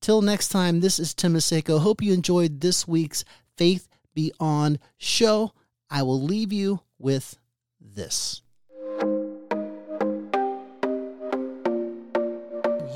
till 0.00 0.22
next 0.22 0.48
time, 0.48 0.80
this 0.80 0.98
is 0.98 1.14
Tim 1.14 1.34
Maceyko. 1.34 1.80
Hope 1.80 2.02
you 2.02 2.12
enjoyed 2.12 2.60
this 2.60 2.88
week's 2.88 3.24
Faith 3.56 3.88
Beyond 4.14 4.78
show. 4.96 5.52
I 5.90 6.02
will 6.02 6.22
leave 6.22 6.52
you 6.52 6.80
with 6.98 7.38
this. 7.80 8.42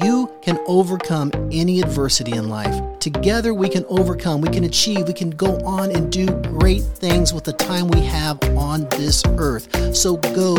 You 0.03 0.33
can 0.43 0.59
overcome 0.67 1.31
any 1.53 1.81
adversity 1.81 2.33
in 2.33 2.49
life. 2.49 2.99
Together, 2.99 3.55
we 3.55 3.69
can 3.69 3.85
overcome, 3.89 4.41
we 4.41 4.49
can 4.49 4.65
achieve, 4.65 5.07
we 5.07 5.13
can 5.13 5.31
go 5.31 5.57
on 5.65 5.95
and 5.95 6.11
do 6.11 6.27
great 6.27 6.83
things 6.83 7.33
with 7.33 7.45
the 7.45 7.53
time 7.53 7.89
we 7.89 8.01
have 8.01 8.43
on 8.57 8.89
this 8.91 9.23
earth. 9.39 9.95
So 9.95 10.17
go 10.17 10.57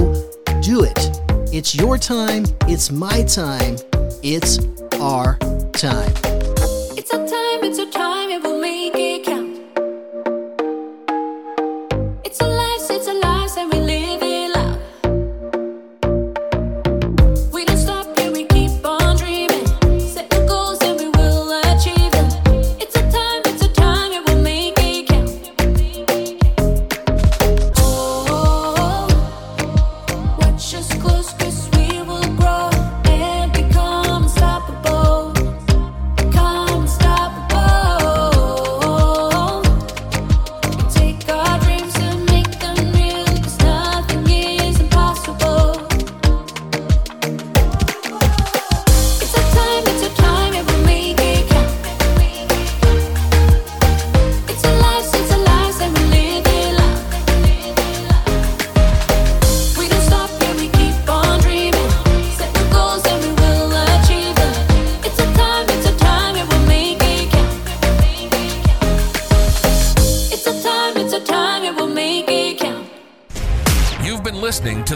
do 0.62 0.84
it. 0.84 1.21
It's 1.54 1.76
your 1.76 1.97
time, 1.97 2.45
it's 2.67 2.89
my 2.89 3.23
time, 3.23 3.76
it's 4.24 4.58
our 5.02 5.38
time. 5.74 6.33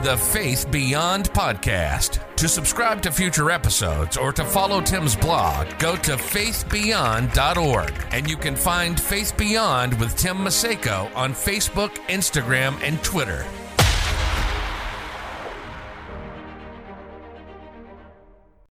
The 0.08 0.16
Faith 0.16 0.72
Beyond 0.72 1.30
podcast. 1.34 2.34
To 2.38 2.48
subscribe 2.48 3.02
to 3.02 3.12
future 3.12 3.52
episodes 3.52 4.16
or 4.16 4.32
to 4.32 4.46
follow 4.46 4.80
Tim's 4.80 5.18
blog, 5.18 5.68
go 5.80 5.98
to 5.98 6.14
faithbeyond.org. 6.14 7.94
And 8.12 8.30
you 8.30 8.38
can 8.38 8.56
find 8.56 8.98
Faith 8.98 9.36
Beyond 9.36 10.00
with 10.00 10.16
Tim 10.16 10.38
Maceyko 10.38 11.14
on 11.14 11.34
Facebook, 11.34 11.90
Instagram, 12.08 12.82
and 12.84 13.04
Twitter. 13.04 13.46